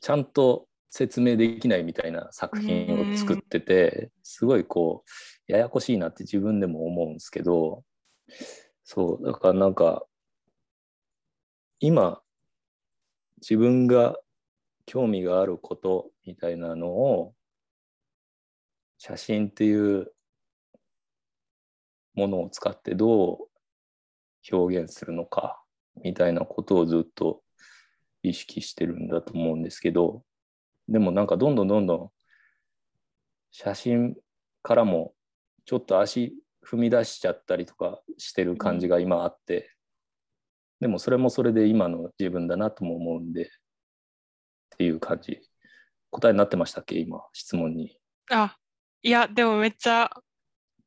[0.00, 5.04] ちゃんと説明できないみたいな作品を作っててすごいこ
[5.48, 7.84] うややこしいなって自分でも思うんですけど
[8.84, 10.04] そうだからなんか
[11.80, 12.20] 今
[13.40, 14.16] 自分が
[14.86, 17.34] 興味があることみたいなのを
[18.98, 20.12] 写真っていう
[22.14, 23.38] ものを使ってどう
[24.52, 25.62] 表現するのか
[26.02, 27.42] みたいなことをずっと
[28.22, 30.22] 意識してるんだと思うんですけど
[30.88, 32.10] でもなんかどんどんどんどん
[33.52, 34.16] 写真
[34.62, 35.14] からも
[35.64, 36.34] ちょっと足
[36.66, 39.70] 踏み出しちゃったりとかしてる感じが今あって、
[40.80, 43.48] でもそれもそれで今の自分だなとも思うんでっ
[44.76, 45.40] ていう感じ。
[46.10, 46.96] 答えになってましたっけ？
[46.96, 47.98] 今質問に。
[48.30, 48.56] あ
[49.02, 50.10] いやでもめっちゃ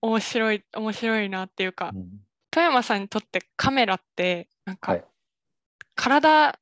[0.02, 2.10] 面白い面白いなっていうか、うん、
[2.50, 5.06] 富山さんにとってカメラってなんか、はい、
[5.96, 6.60] 体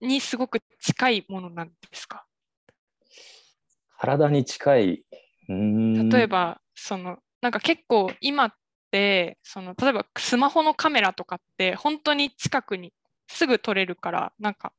[0.00, 2.24] にすごく近いものなんですか？
[3.98, 5.04] 体に近い。
[5.48, 8.52] 例えばそのなんか結構今っ
[8.92, 12.92] てその例えばスマホのカメラとかって本当に近くに
[13.26, 14.72] すぐ撮れるからなんか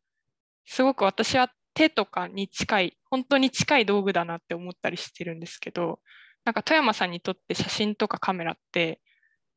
[0.65, 5.99] すごく私は手とかに近い本当に近い道具だなって思ったりしてるんですけど
[6.45, 9.01] なんか富山さんにとって写真とかカメラって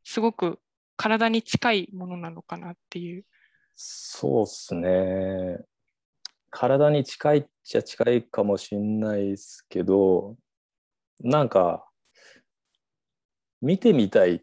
[0.02, 0.58] すごく
[0.96, 3.24] 体に近いものなのかなっていう。
[3.74, 5.58] そうっすね。
[6.50, 10.36] 体に近いっちゃ近いかもしんないですけど、
[11.20, 11.86] なんか、
[13.60, 14.42] 見てみたい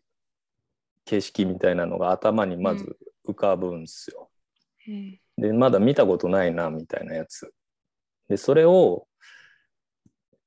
[1.06, 4.30] 景色みたいなのが頭にまず浮かぶんですよ。
[4.88, 7.54] うん、で、まだ見たことないな、みたいなやつ。
[8.30, 9.08] で、それを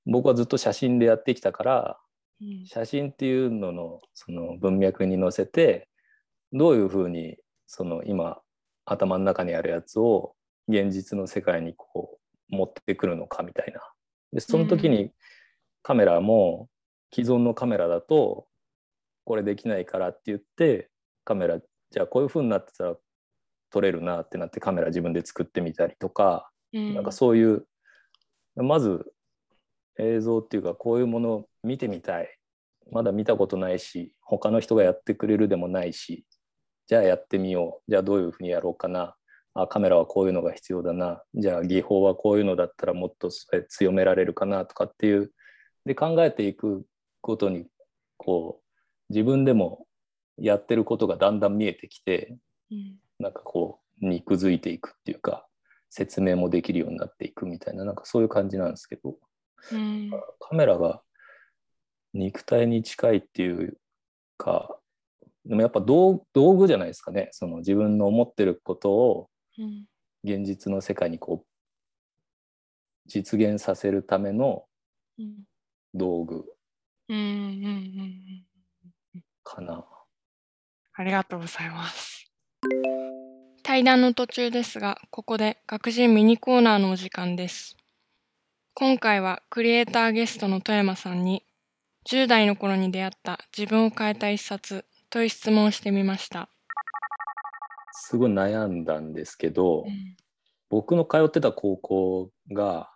[0.05, 1.99] 僕はずっと写真でやってきたから、
[2.67, 5.89] 写真っていうののその文脈に乗せて
[6.53, 8.39] どういうふうにその今
[8.85, 10.35] 頭の中にあるやつを
[10.69, 12.19] 現実の世界にこ
[12.51, 13.81] う持ってくるのかみたいな。
[14.33, 15.13] でその時に
[15.83, 16.69] カメラも
[17.15, 18.47] 既存のカメラだと
[19.27, 20.89] これできないからって言って
[21.25, 21.59] カメラ
[21.91, 22.97] じゃあこういうふうになってたら
[23.71, 27.67] 撮れるなってなってカメラ自分で作ってみたりとか、うん、なんかそういう
[28.55, 29.05] まず
[29.99, 32.33] 映像っていうかこういうものを見てみたい。
[32.93, 36.25] まだ見たことないし他の人がやってくれるでもないし
[36.87, 37.91] じゃあやってみよう。
[37.91, 39.17] じゃあどういうふうにやろうかな。
[39.55, 41.21] あカメラはこういうのが必要だな。
[41.35, 43.31] じゃあ技法はこういうのだったらもっと
[43.69, 45.33] 強められるかなとかっていう
[45.85, 46.85] で考えていく
[47.23, 47.67] ことに
[48.19, 48.66] こう
[49.11, 49.87] 自分でも
[50.39, 52.37] やってることがだんだん見えてきて、
[52.71, 55.47] うん、なんかこう肉づいていくっていうか
[55.91, 59.17] 説明もできるようになっていくみたいななんかそういう感じなんですけど、
[59.73, 61.01] うん、カメラが
[62.13, 63.79] 肉体に近いっていう
[64.37, 64.77] か
[65.47, 67.29] でもやっぱ道具じゃないですかね。
[67.31, 69.31] その自分の思ってることを
[70.25, 71.47] 現実の世界にこう
[73.07, 74.65] 実現させるための
[75.95, 76.45] 道具
[79.47, 79.85] かな。
[80.95, 82.31] ありがとうございます。
[83.63, 87.77] 対談の途中ですが、ここで学人ミニコーナーのお時間です。
[88.75, 91.45] 今回はクリエイターゲストの富山さんに
[92.11, 96.51] 10代の頃に出会った自分を変えた一冊という質問をしてみました。
[97.93, 100.17] すごい悩んだんですけど、うん、
[100.69, 102.91] 僕の通ってた高校が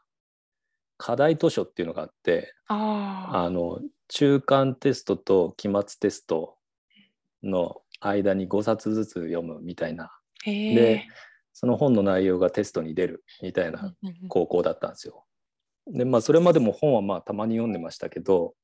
[0.98, 3.80] 課題図書っていうのがあってあの
[4.12, 6.56] 中間テストと期末テスト
[7.42, 10.10] の間に5冊ずつ読むみたいな。
[10.44, 11.06] で
[11.52, 13.94] その本の内容がテストに出るみたいな
[14.28, 15.24] 高校だったんですよ。
[15.86, 18.54] でまあそれまでも本はまあたまに読んでましたけど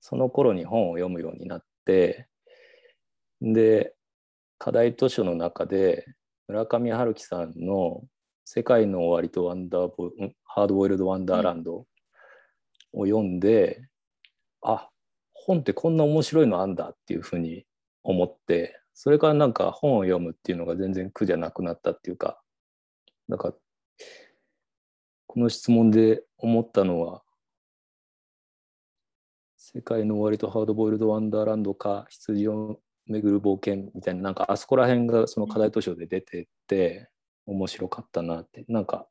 [0.00, 2.28] その頃に本を読むようになって
[3.40, 3.94] で
[4.58, 6.06] 課題図書の中で
[6.48, 8.02] 村上春樹さんの
[8.44, 10.10] 「世界の終わりとワンダーボ
[10.44, 11.86] ハードボイルド・ワンダーランド」
[12.92, 13.88] を読んで、うん、
[14.62, 14.88] あ
[15.34, 17.66] 本ってこんな面白いのあんだっていうふうに
[18.04, 22.40] 思ってそれからなんか本を読むっていうのが全然苦じゃなくなったっていうか
[23.28, 23.54] なんか
[25.26, 27.22] この質問で思ったのは
[29.56, 37.08] 世界の終わりとハードボイルド・ワンダーランドか羊を巡る冒険みたいななんかあそこら辺がその課題図書で出てって
[37.46, 39.06] 面白かったなってなんか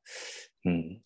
[0.65, 1.01] うん。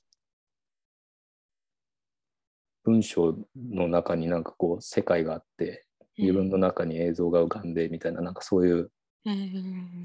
[2.85, 5.85] 文章の中になんかこう世界があって
[6.17, 8.91] 自分の中に映像が浮かんでみたいな、なんかそういう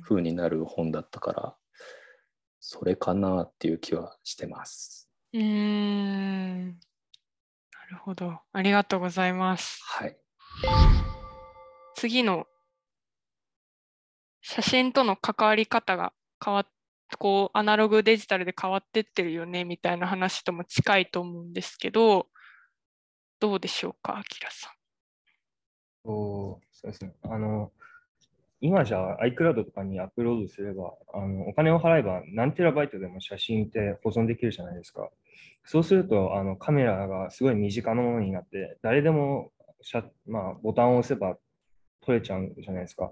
[0.03, 1.55] 風になる本だったから
[2.59, 5.09] それかなっていう気はしてます。
[5.33, 6.67] うん。
[6.69, 6.73] な
[7.91, 8.41] るほど。
[8.53, 9.81] ありがとうございます。
[9.85, 10.17] はい。
[11.95, 12.47] 次の
[14.43, 16.13] 写真との関わり方が
[16.43, 16.67] 変わっ
[17.19, 22.29] こうアナログデジタルで変わってってるよねみたいな話とも近いと思うんですけど
[23.41, 24.73] どうでしょうかあきらさん。
[26.05, 27.73] そうですねあの
[28.63, 35.09] 今じゃ iCloud とかにアップロードすればあのお金を払えば何テラバイトでも写真って保存できるじゃないですか。
[35.65, 39.51] そうするとあのカメラがすごい身近なものになって誰でも
[40.27, 41.37] まあ、ボタンを押せば
[42.05, 43.11] 撮れちゃうじゃないですか。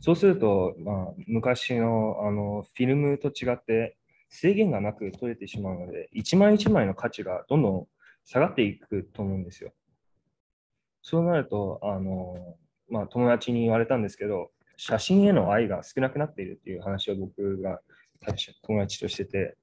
[0.00, 3.96] そうすると、まあ、昔のあのフィルムと違って
[4.28, 7.86] 制限がなく撮れてしまうので、一枚一枚の価値がどんどん
[8.24, 9.72] 下がっていくと思うんですよ。
[11.02, 12.56] そうなると、あの
[12.88, 17.80] まあ、友達に言われたんですけど、写真への愛が少なくなっているっていう話を僕が
[18.62, 19.56] 友達としてて、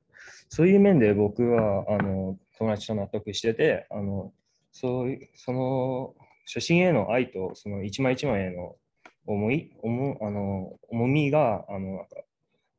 [0.50, 4.34] そういう面で僕はあの友達と納得してて、あの
[4.72, 6.16] そうその
[6.46, 8.76] 写真への愛とその一枚一枚への
[9.26, 12.16] 重い重あの重みがあのなんか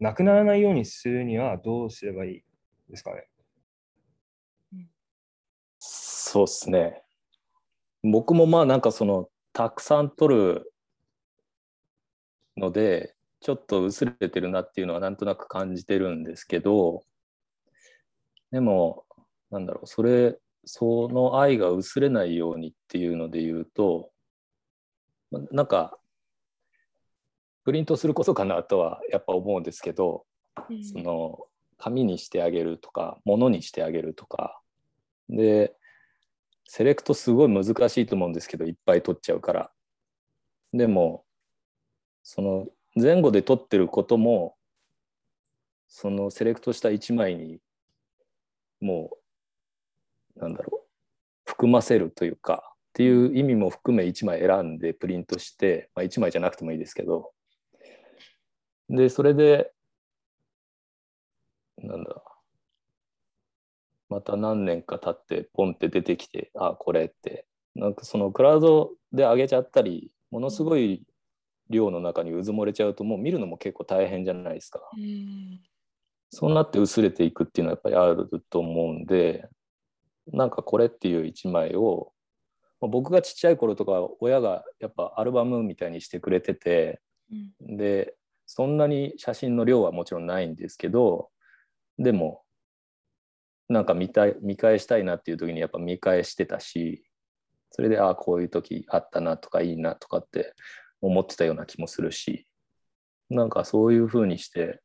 [0.00, 2.42] なくならないようにするにはどうすればいい
[2.88, 3.28] ですかね。
[6.30, 7.02] そうですね。
[8.02, 10.70] 僕もまあなんかそのたくさん撮る
[12.58, 17.02] のでちょっと薄れてるなっていうのはなんとなく感じてるんですけど
[18.52, 19.06] でも
[19.50, 24.10] なんだろうそれその愛が薄れないようにっていうので言うと
[25.50, 25.98] なんか
[27.64, 30.26] プリントすることかなとはやっぱ思うんですけど、
[30.68, 31.38] うん、その
[31.78, 34.60] 紙にしてあげるとか物にしてあげるとか
[35.30, 35.74] で
[36.70, 39.70] セレクトすごい難しいと思うんですけどいっぱい取っちゃうから。
[40.72, 41.24] でも
[42.22, 44.54] その前後で取ってることも
[45.88, 47.58] そのセレクトした1枚に
[48.80, 49.10] も
[50.36, 50.88] うなんだろう
[51.46, 57.32] 含ませるというかっていう意味も含め1枚選んでプリントして、まあ、1枚じゃなくてもいいですけど。
[58.90, 59.72] で、それで、
[61.78, 62.27] なんだろう、
[64.08, 71.02] また何年か経ってポンって出てきて、あ、これって、なんかそのクラウドで上げちゃったり、ものすごい
[71.70, 74.80] 量の中にうずもれちゃうと、もう見るのも結構大変じゃないですか。
[76.30, 79.48] そうなって薄れていくっていうのはやっぱりあると思うんで、
[80.32, 82.12] なんかこれっていう一枚を
[82.80, 87.00] まあ僕がちっちゃい頃とか親がやっぱアルバムみたいにしてくれてて
[87.30, 87.76] うん。
[87.76, 88.14] で
[88.46, 91.28] そんなに写真の量はもちろんないんですけど
[91.98, 92.42] でも
[93.68, 97.04] なんか見たい見返したいなっていう時にやっぱ見返してたし
[97.70, 100.54] それでああこういう時あったなとかいいなとかって
[101.00, 102.46] 思ってたような気もするし
[103.30, 104.80] なんかそういうふうにして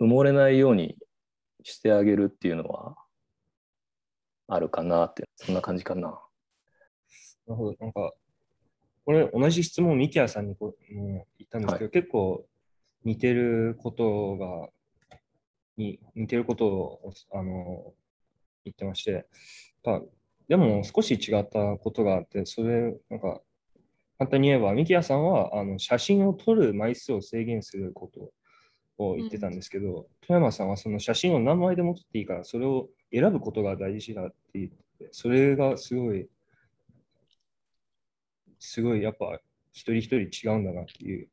[0.00, 0.96] 埋もれないように
[1.64, 2.96] してあげるっていうのは
[4.48, 6.20] あるかなってそんな感じかな。
[7.46, 7.76] なるほど。
[7.80, 8.12] なんか、
[9.04, 12.44] これ同じ質問をミキヤさんにこうも言ったんですけど、結構
[13.04, 14.68] 似てることが、
[15.76, 17.94] に似てることをあの
[18.64, 19.26] 言ってまして、
[19.82, 20.00] た
[20.48, 23.40] でも少し違ったことがあって、それ、なんか、
[24.18, 28.32] 簡単に言えば、ミキヤさんはあの写真を撮る枚数を制限すること
[28.98, 36.28] を言ってたんですけど、富山さんはその写真を何枚でも撮っていいから、それを選ぶことが大事だって言ってて、それがすごい、
[38.58, 39.40] すごいやっぱ
[39.72, 41.28] 一人一人違うんだなっていう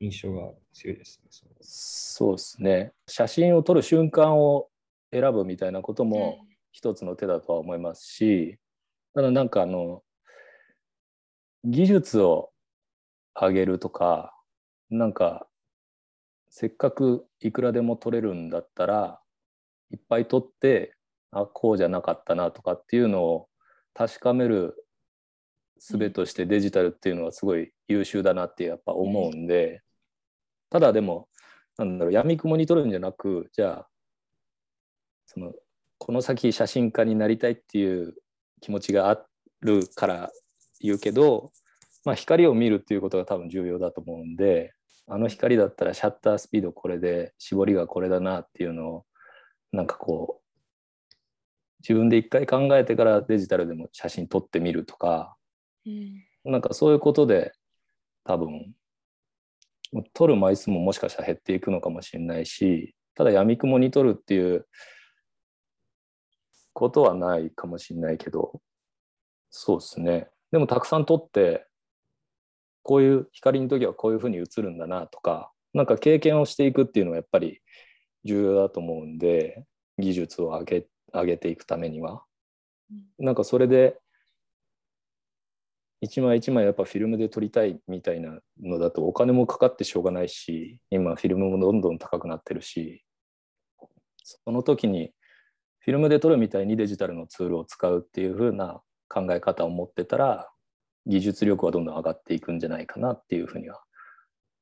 [0.00, 1.28] 印象が強いですね。
[1.60, 4.68] そうですね写真を撮る瞬間を
[5.12, 6.38] 選ぶみたいなことも
[6.72, 8.58] 一つの手だとは思いますし、
[9.14, 10.02] ただなんかあの
[11.64, 12.50] 技術を
[13.34, 14.34] 上げるとか
[14.90, 15.46] なんか
[16.50, 19.20] せっかくいくらでも撮れるんだったら
[19.90, 20.94] いっぱい撮って
[21.30, 23.48] あこうじゃなかったなとかっていうのを
[23.94, 24.74] 確かめる
[25.80, 29.82] 術としてデジタルっていうのはすごい優秀だなってやっぱ思うんで、
[30.70, 31.28] ただでも
[31.76, 33.88] なんだろう闇雲に撮るんじゃなくじゃあ
[35.26, 35.52] その
[35.98, 38.14] この先写真家になりたいっていう
[38.60, 39.24] 気持ちがあ
[39.60, 40.30] るから
[40.80, 41.50] 言うけど、
[42.04, 44.72] まあ、光を見るっていうことが多分重要だと思うんで
[45.06, 49.04] あの光だったらシャッタースピードこれで絞りがこれだなっていうのを
[49.72, 50.48] なんかこう
[51.80, 55.36] 自分で一回考えてからデジタルでも写真撮ってみるとか
[55.86, 56.24] うん。
[56.44, 57.52] なんかそういうことで
[58.24, 58.72] 多分
[60.12, 64.66] 撮る枚数ももしかしたら減っていくのかもしれないしただ闇雲に撮るっていう
[66.72, 68.60] ことはないかもしれないけど
[69.50, 70.28] そうですね。
[70.52, 71.66] でもたくさん撮って
[72.82, 77.60] こういう光の時はこういうふうに映るんだなとかなんか経験をしていくっていうのはやっぱり
[78.24, 79.64] 重要だと思うんで
[79.98, 82.22] 技術を上げ上げていくためには。
[83.18, 83.98] なんかそれで
[86.00, 93.04] 一枚一枚やっぱフィルムで撮りたいみたいなのだとお金もかかってしょうがないし今フィルムもどんどん高くなってるし
[94.22, 95.12] その時に
[95.80, 100.48] フィルムで撮るみたいにデジタルのツールを使うっていう風な考え方を持ってたら
[101.06, 103.80] 技術力はどんどん上がっていくんじゃないかなっていうふうには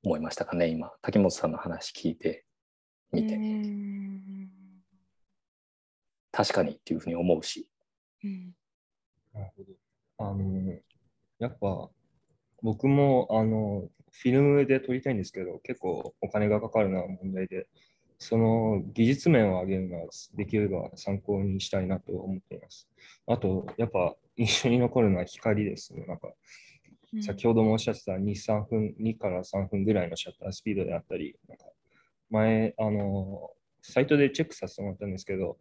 [0.05, 0.93] 思いましたかね今。
[1.03, 2.45] 竹本さんの話聞いて
[3.12, 4.16] みて、うん
[6.30, 7.66] 確かにっていうふうに思うし。
[8.22, 8.53] うん。
[9.32, 10.30] なるほど。
[10.30, 10.78] あの、
[11.39, 11.91] やっぱ
[12.62, 17.68] 僕もあのフィルムで撮りたいんですけど、結構お金がかかるのは問題で、
[18.18, 22.89] その技術面を上げるのはできれば参考にしたいなと思っています。
[23.26, 26.07] あと、やっぱ印象に残るのは光ですね。
[26.07, 26.28] なんか
[27.12, 31.64] うん先ほどもおっしゃってた2、3分、2から3分ぐらいのシャッタースピードであったり、なんか
[32.30, 35.57] 前、あの、サイトでチェックさせてもらったんですけど、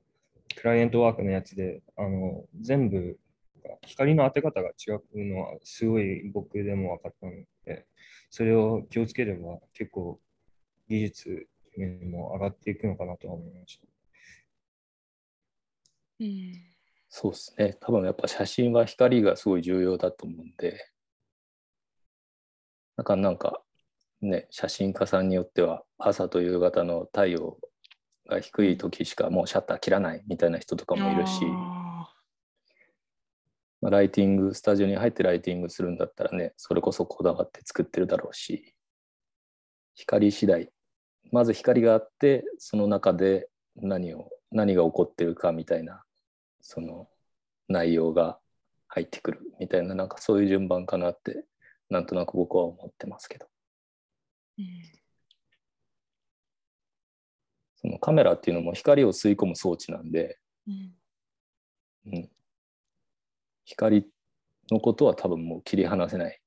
[0.56, 3.20] クライアントワークのやつで、あの、全部、
[3.86, 7.34] 光の当て方が違うのは、すごい僕でも分かったの
[7.66, 7.86] で、
[8.30, 10.20] それを気をつければ、結構
[10.88, 11.48] 技術
[11.78, 13.88] 面も上がっていくのかなとは思いました。
[16.20, 16.54] うん
[17.10, 20.92] そうですね多分やっぱ写真は光がすごい重要だと思うんで
[22.98, 23.62] だからなんか
[24.22, 27.58] ね写真家さんによっては朝と夕方の太陽
[28.30, 31.42] が低い時しかもうシャッター切らないみたいな人とかもいるし。
[33.86, 38.74] あまあライティングスタジオに入ってライティングするんだったらねそれこそこだわって作ってるだろうし
[39.96, 40.70] 光次第。
[41.32, 46.04] まず光があってその中で何を何が起こってるかみたいな
[46.62, 47.08] その
[47.68, 48.40] 内容が
[48.88, 51.46] 入ってくるみたいななんかそういう順番かなって
[51.90, 53.48] なんとなく僕は思ってますけど。
[54.60, 54.68] ーうん。
[57.76, 60.94] そのカメラっていうのも光を吸い込む装置なんで、うん。
[62.08, 62.30] うん、
[63.66, 64.08] 光
[64.72, 66.40] のことは多分もう切り離せない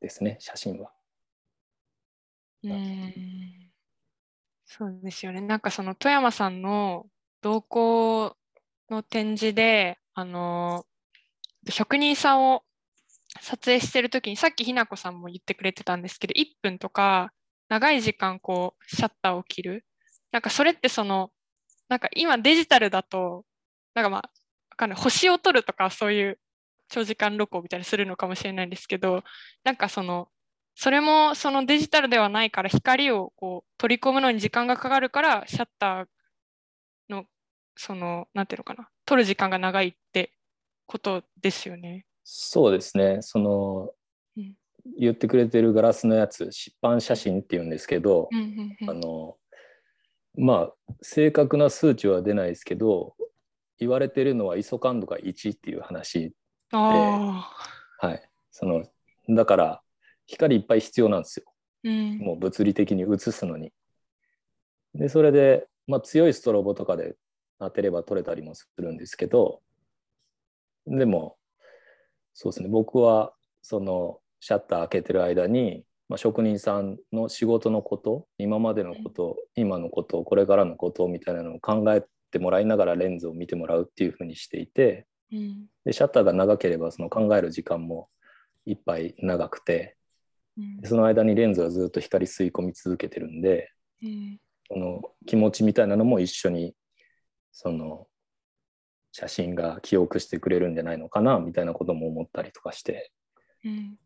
[0.00, 0.92] ですね写真は。
[2.64, 3.68] うん
[4.70, 5.40] そうですよね。
[5.40, 7.06] なんかその富山さんの
[7.40, 8.36] 同行
[8.90, 10.84] の展示で、あの
[11.70, 12.64] 職人さんを
[13.40, 17.32] 撮影してるときに、さっきひなこさんも言ってくれてたんですけど、1分とか
[17.68, 19.86] 長い時間こうシャッターを切る。
[20.32, 21.30] なんかそれってその、
[21.88, 23.44] なんか今デジタルだと、
[23.94, 24.30] なんかまあ、わ
[24.78, 24.98] かんない。
[24.98, 26.38] 星を撮るとかそういう
[26.88, 29.22] 長時間録音みたいにするのかもしれないんですけど、
[29.64, 30.28] なんかその、
[30.74, 36.06] それもそのデジタルではないから光をこう取り込むのに時間がかかるからシャッター
[37.10, 37.24] の
[37.76, 40.32] そのなんていうのかな撮る時間が長いって
[40.86, 42.06] ことですよね。
[42.22, 43.18] そうですね。
[43.20, 43.90] その、
[44.36, 44.54] うん
[44.96, 49.36] 言ってくれてるガラスのやつ、湿版写真っていうんですけど、うんうんうんあの、
[50.36, 50.72] まあ、
[51.02, 53.14] 正確な数値は出ないですけど、
[53.78, 56.34] 言われてるのは ISO 感度が1っていう話。
[56.72, 57.48] あ
[58.00, 58.30] あ、はい。
[58.50, 58.84] その、
[59.28, 59.82] だから、
[60.26, 61.44] 光いっぱい必要なんですよ。
[61.84, 63.72] うんもう物理的に映すのに。
[64.94, 67.16] で、それで、まあ、強いストロボとかで
[67.58, 69.62] 当てれば撮れたりもするんですけど、
[70.86, 71.36] でも、
[72.34, 85.66] そうですね、僕は、その、シャッター開けてる間に、まあ、職人さんの仕事のこと、今までのこと、今のこと、これからのことみたいなのを考えてもらいながらレンズを見てもらうっていうふうにしていて、うん。
[85.84, 88.08] でシャッターが長ければその考える時間も
[88.66, 89.96] いっぱい長くて、
[90.56, 90.80] うん。
[90.80, 93.70] でその間にレンズはずっと光吸い込み続けてるんで、
[94.02, 94.38] うん
[94.70, 96.74] その気持ちみたいなのも一緒に
[97.52, 98.06] その
[99.12, 103.10] 写真が記憶してくれるんじゃないのかなみたいなことも思ったりとかして
[103.64, 103.96] うん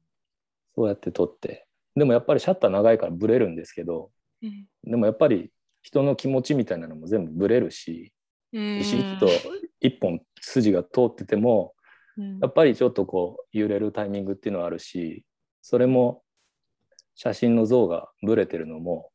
[0.74, 1.66] そうやって撮って。
[1.94, 4.10] でもやっぱりシャッター長いからブレるんですけど
[4.42, 5.50] うんでもやっぱり
[5.82, 8.11] 人の気持ちみたいなのも全部ブレるしうん
[8.52, 9.28] ビシッと
[9.80, 11.74] 一本筋が通ってても
[12.16, 12.38] うん。
[12.40, 15.24] やっぱりちょっとこう揺れるタイミングっていうのはあるし
[15.62, 16.22] それも
[17.14, 19.10] 写真の像がブレてるのも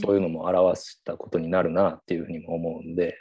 [0.00, 3.12] そういうのも表したことになるなっていうふうにも思うんでっ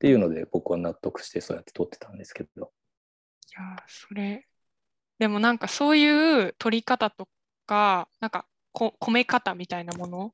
[0.00, 2.50] ていうので僕は納得してそうやって撮ってたんですけど。
[2.56, 2.64] い
[3.58, 4.46] やーそれ。
[5.18, 7.28] でもなんかそういう撮り方と
[7.66, 10.32] かなんかこ込め方みたいなもの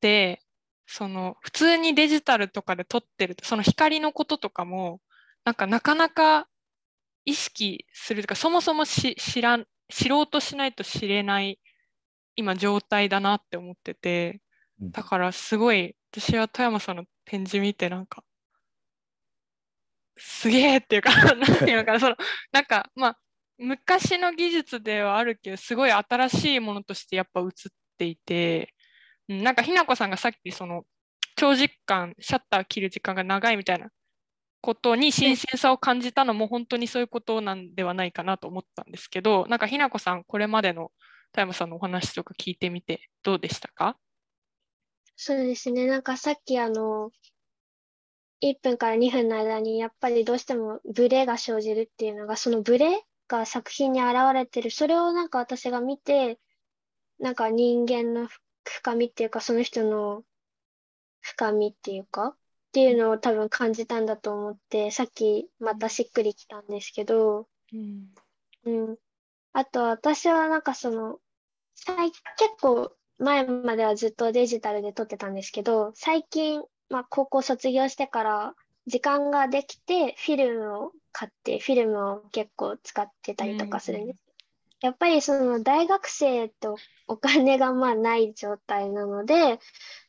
[0.00, 0.40] で
[0.90, 5.00] その普通にデジタルとかで撮ってるとその光のこととかも
[5.44, 6.48] なんかなかなか
[7.26, 11.60] 意識するとかそもそもし知らん知ろうとしないと知れない
[12.36, 14.40] 今状態だなって思ってて
[14.80, 18.24] だからすごい私は富山さんの展示見てなんか
[20.16, 22.16] すげえっていうか なんていうのかなその
[22.50, 23.18] なんかまあ
[23.58, 27.48] 昔の技術ではあるけどすごい新しいものとしてやっぱ映っ
[27.98, 28.72] ていて、
[29.28, 30.84] うん、なんかひなこさんがさっきその
[31.36, 33.90] 長時間シャッター切る時間が長いみたいな
[34.60, 40.90] ことに新鮮さを感じたのも本当にそういうことなんではないかなと思ったんですけどなんかひなこさんこれまでの
[41.32, 43.96] 田山さんのお話とか聞いてみてどうでしたか？
[45.20, 45.86] そうですね。
[45.86, 47.10] なんかさっきあの、
[48.40, 54.70] 1分から2分の間にやっぱりどうしてもブレが生じるっていうのが、そのブレが作品に現れてる。
[54.70, 56.38] それをなんか私が見て、
[57.18, 58.38] なんか人間のふ
[58.70, 60.24] 深みっていうか、その人の
[61.20, 68.14] 深みっていうか、っていうのを多分感じたんだと思って、さっきまたしっくりきたんですけど、うん
[68.64, 68.96] うん。
[69.52, 71.18] あと私はなんかその、
[71.74, 72.22] 最結
[72.60, 78.54] 構前まではずっとデジタルで撮ってたんですけど、最近、まあ高校卒業してから
[78.86, 84.27] 時間ができてフィルムを買って、フィルムを結構使ってたりとかするんです。
[84.80, 86.76] やっぱりその大学生と
[87.06, 89.58] お金がまあない状態なので、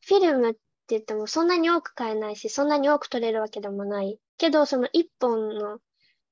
[0.08, 0.60] フィルムって
[0.90, 4.20] 言ってもそんなに多く買えないし、そんなに多く撮れるわけでもない。
[4.38, 5.80] けど、その1本の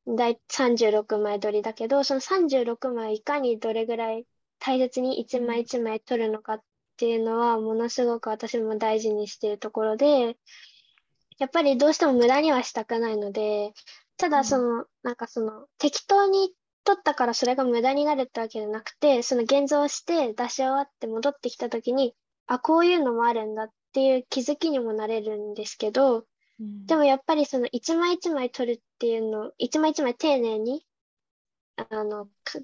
[0.08, 4.26] 大36枚撮りだけど、その36枚いかにどれぐらい
[4.60, 6.62] 大切に一枚一枚撮るのかっ
[6.98, 10.38] ていうのは、ものすごく私も大事にしているところで、
[11.40, 13.74] やっぱりどうしても無駄にはしたくないので、
[14.18, 16.54] ただその、なんかその、適当に
[16.88, 22.16] 撮ったからそれが無駄になるってわけじゃなくて、その現像して出し終わって戻ってきたときに、
[22.46, 26.26] あ、こういうのもあるんだっていう気づきにもなれるんですけど、
[26.86, 30.86] でもやっぱりその一枚一枚取るっていうの、一枚一枚丁寧に、
[31.76, 32.60] あの、か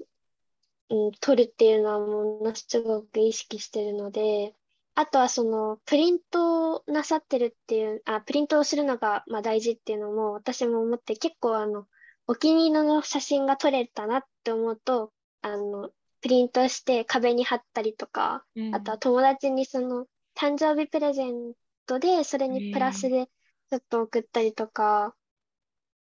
[0.90, 4.56] うん、取るっていうのはものすごく意識してるので、
[4.96, 11.88] あとはそのプリントをなさってるっていう、あ、プリントをするのがまあ大事っていうのも私も思って結構あの、
[12.28, 15.90] お気に入りの写真が撮れたなって思うと、あの、
[16.22, 21.54] プリントして壁に貼ったりとか、あとは友達にその誕生日プレゼン
[21.86, 23.28] トでそれにプラスで
[23.70, 25.16] ちょっと送ったりとか、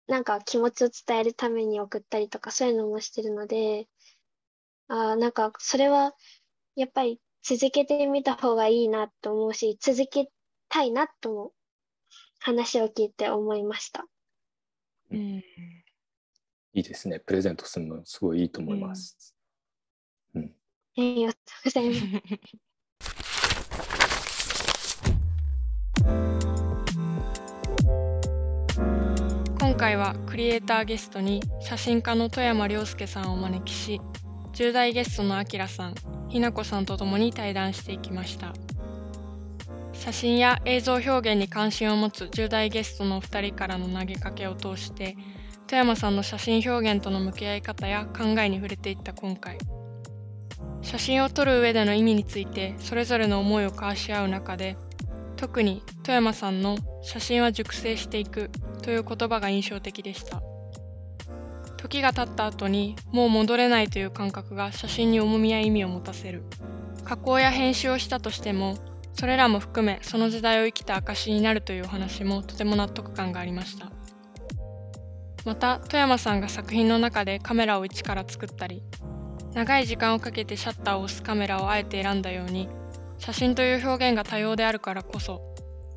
[0.09, 3.89] なんか気持ちを伝えるために送ったりとかそういうのもしてるので、
[4.89, 6.15] ああ、なんかそれは
[6.77, 10.31] やっぱり続けてみた方がいいなと思うし、続け
[10.69, 11.53] たいなとも
[12.41, 14.07] 話を聞いて思いました。
[15.11, 15.43] うん
[16.75, 17.19] いいですね。
[17.21, 19.35] プレゼントするのすごいいいと思います。
[20.35, 20.51] えー、あ
[20.97, 22.03] りがとうございます。
[29.61, 34.01] 今回はクリエイターゲストに写真家の富山亮介さんをお招きし
[34.55, 35.95] 10代ゲストのあきらさん
[36.29, 38.55] ひなこさんと共に対談していきました
[39.93, 45.17] 写真や映像表現に関心を持つ10代ゲストのお二人からの投げかけを通して
[45.69, 49.59] 富山さんの写真表現との向き合い方や考えに触れていった今回。
[50.81, 54.79] 写真を撮る上での意味についてそれぞれの思いを交わし合う中で
[55.37, 58.51] 特に富山さんの「写真は熟成していく」
[58.83, 60.41] という言葉が印象的でした。
[61.77, 66.45] 時が経った後にもう戻れないという感覚が写真に重みや意味を持たせる。
[67.05, 68.79] 加工や編集をしたとしても
[69.13, 73.98] それらも含めその時代を生きた証になるというお話もとても納得感がありました。
[75.49, 78.83] また富山さんが作品の中でカメラを一から作ったり
[79.55, 82.69] 長い時間をかけてシャッターを押すカメラをあえて選んだように
[83.17, 85.41] 写真という表現が多様であるからこそ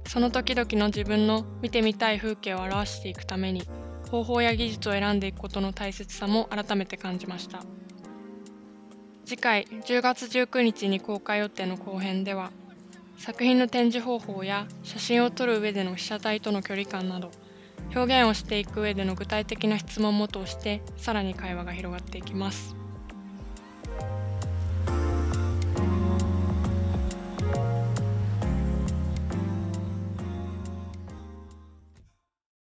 [0.07, 3.63] その時々の自分の見てみたい風景を表していくために
[4.09, 7.59] 方法や技術を選んでいくことの大切さも改めて感じました。
[9.25, 12.51] 次回10月19日に公開予定の後編では
[13.17, 17.31] 作品の展示方法や写真を撮る上での被写体との距離感など
[17.93, 22.80] 表現をしていく上での具体的な質問も通してさらに会話が広がっていきます。